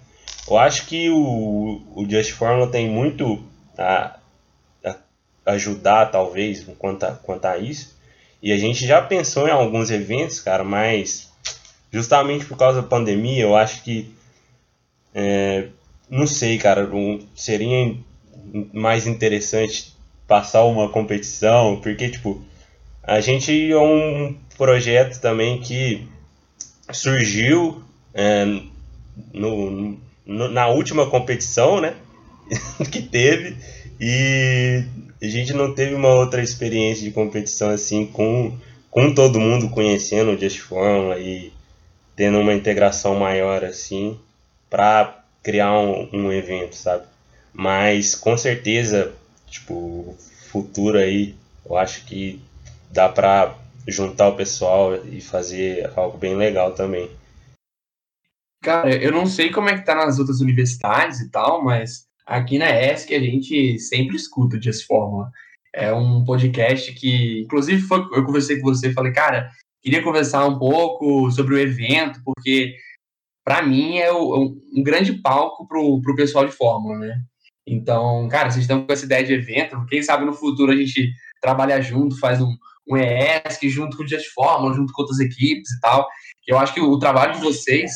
[0.50, 3.44] Eu acho que o, o Just Fórmula tem muito
[3.78, 4.18] a,
[4.84, 4.96] a
[5.46, 7.93] ajudar, talvez, quanto a, quanto a isso.
[8.44, 11.32] E a gente já pensou em alguns eventos, cara, mas
[11.94, 14.14] justamente por causa da pandemia, eu acho que
[15.16, 15.70] é,
[16.10, 16.90] não sei, cara,
[17.34, 17.96] seria
[18.74, 19.96] mais interessante
[20.28, 22.44] passar uma competição, porque, tipo,
[23.02, 26.06] a gente é um projeto também que
[26.92, 27.82] surgiu
[28.14, 28.44] é,
[29.34, 31.96] no, no, na última competição, né,
[32.92, 33.56] que teve,
[34.02, 34.84] e
[35.26, 38.58] a gente não teve uma outra experiência de competição assim com,
[38.92, 41.54] com todo mundo conhecendo o Just Fórmula e
[42.16, 44.20] tendo uma integração maior assim
[44.70, 47.06] para criar um, um, evento, sabe?
[47.54, 49.14] Mas com certeza,
[49.48, 50.16] tipo,
[50.52, 52.42] futuro aí, eu acho que
[52.92, 53.56] dá para
[53.88, 57.10] juntar o pessoal e fazer algo bem legal também.
[58.62, 62.58] Cara, eu não sei como é que tá nas outras universidades e tal, mas aqui
[62.58, 65.32] na ESC a gente sempre escuta o Dias Fórmula.
[65.74, 69.50] É um podcast que, inclusive, foi, eu conversei com você e falei, cara,
[69.82, 72.76] queria conversar um pouco sobre o evento, porque
[73.44, 77.22] para mim é o, um grande palco pro, pro pessoal de Fórmula, né?
[77.66, 81.12] Então, cara, vocês estão com essa ideia de evento, quem sabe no futuro a gente
[81.42, 82.56] trabalha junto, faz um,
[82.88, 86.08] um ESC junto com o Just Fórmula, junto com outras equipes e tal.
[86.48, 87.92] Eu acho que o trabalho de vocês.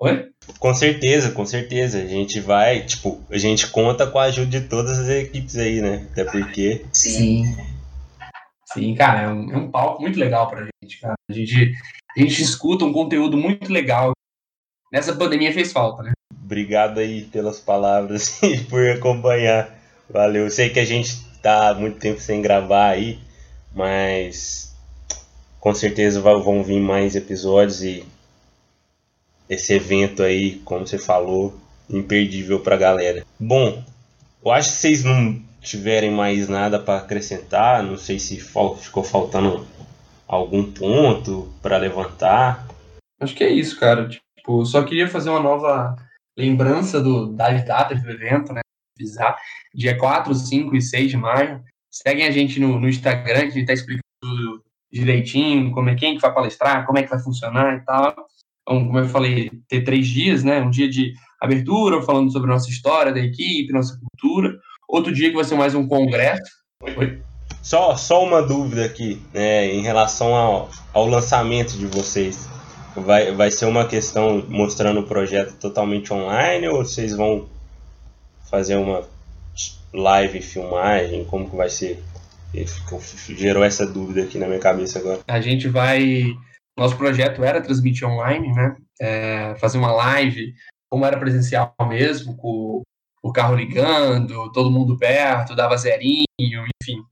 [0.00, 0.30] Oi?
[0.58, 1.98] Com certeza, com certeza.
[1.98, 5.80] A gente vai, tipo, a gente conta com a ajuda de todas as equipes aí,
[5.80, 6.06] né?
[6.12, 6.84] Até porque.
[6.92, 7.44] Sim.
[8.72, 11.14] Sim, cara, é um, é um palco muito legal pra gente, cara.
[11.30, 11.72] A gente,
[12.16, 14.12] a gente escuta um conteúdo muito legal.
[14.92, 16.12] Nessa pandemia fez falta, né?
[16.42, 19.72] Obrigado aí pelas palavras e por acompanhar.
[20.10, 20.50] Valeu.
[20.50, 23.18] Sei que a gente tá há muito tempo sem gravar aí,
[23.74, 24.74] mas
[25.60, 28.04] com certeza vão vir mais episódios e
[29.48, 33.24] esse evento aí, como você falou, imperdível pra galera.
[33.38, 33.82] Bom,
[34.44, 39.66] eu acho que vocês não tiverem mais nada para acrescentar, não sei se ficou faltando
[40.26, 42.66] algum ponto para levantar.
[43.20, 44.08] Acho que é isso, cara.
[44.08, 45.96] Tipo, só queria fazer uma nova
[46.36, 48.60] lembrança do, das datas do evento, né?
[48.98, 49.36] Avisar.
[49.74, 51.62] Dia 4, 5 e 6 de maio.
[51.90, 55.94] Seguem a gente no, no Instagram, que a gente tá explicando tudo direitinho, como é
[55.94, 58.14] quem que vai palestrar, como é que vai funcionar e tal.
[58.66, 60.60] Então, como eu falei, ter três dias, né?
[60.60, 64.58] Um dia de abertura, falando sobre nossa história da equipe, nossa cultura.
[64.88, 66.50] Outro dia que vai ser mais um congresso.
[66.96, 67.20] Oi?
[67.62, 72.48] Só, só uma dúvida aqui, né, em relação ao, ao lançamento de vocês.
[72.94, 77.48] Vai, vai ser uma questão mostrando o projeto totalmente online ou vocês vão
[78.50, 79.02] fazer uma
[79.92, 81.24] live filmagem?
[81.24, 82.02] Como que vai ser?
[83.30, 85.20] Gerou essa dúvida aqui na minha cabeça agora.
[85.26, 86.24] A gente vai
[86.76, 88.76] nosso projeto era transmitir online, né?
[89.00, 90.54] É, fazer uma live,
[90.90, 92.82] como era presencial mesmo, com
[93.22, 96.26] o carro ligando, todo mundo perto, dava zerinho,
[96.82, 97.02] enfim.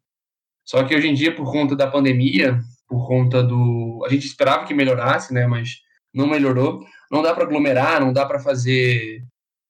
[0.65, 4.03] Só que hoje em dia, por conta da pandemia, por conta do.
[4.07, 5.47] A gente esperava que melhorasse, né?
[5.47, 5.81] Mas
[6.15, 6.85] não melhorou.
[7.11, 9.25] Não dá para aglomerar, não dá para fazer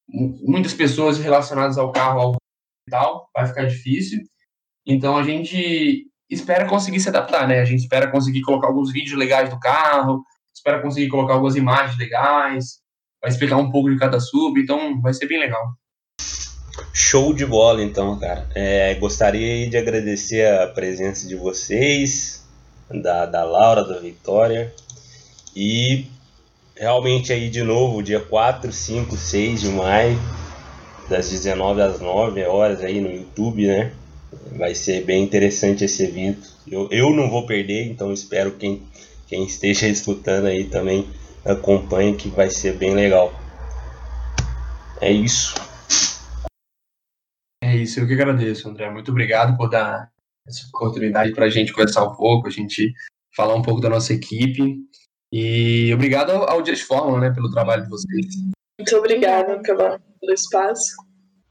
[0.08, 2.36] muitas pessoas relacionadas ao carro ao
[2.90, 4.20] tal, vai ficar difícil.
[4.86, 7.60] Então a gente espera conseguir se adaptar, né?
[7.60, 10.22] A gente espera conseguir colocar alguns vídeos legais do carro,
[10.54, 12.80] espera conseguir colocar algumas imagens legais,
[13.20, 15.62] vai explicar um pouco de cada sub, então vai ser bem legal.
[16.92, 18.48] Show de bola, então, cara.
[18.54, 22.46] É, gostaria de agradecer a presença de vocês,
[22.90, 24.74] da, da Laura, da Vitória,
[25.54, 26.06] e
[26.76, 30.18] realmente aí de novo, dia 4, 5, 6 de maio,
[31.08, 33.92] das 19 às 9 horas aí no YouTube, né?
[34.56, 36.48] Vai ser bem interessante esse evento.
[36.66, 38.82] Eu, eu não vou perder, então espero quem,
[39.26, 41.08] quem esteja escutando aí também
[41.44, 43.32] acompanhe que vai ser bem legal.
[45.00, 45.54] É isso.
[47.62, 48.90] É isso, eu que agradeço, André.
[48.90, 50.10] Muito obrigado por dar
[50.46, 52.92] essa oportunidade para a gente conversar um pouco, a gente
[53.34, 54.78] falar um pouco da nossa equipe.
[55.32, 58.26] E obrigado ao Dias Fórmula, né, pelo trabalho de vocês.
[58.78, 60.94] Muito obrigada pelo espaço.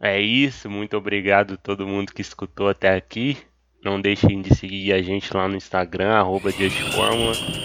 [0.01, 3.37] É isso, muito obrigado a todo mundo que escutou até aqui.
[3.83, 6.49] Não deixem de seguir a gente lá no Instagram, arroba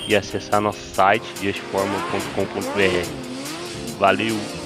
[0.07, 3.99] e acessar nosso site, diasforma.com.br.
[3.99, 4.66] Valeu!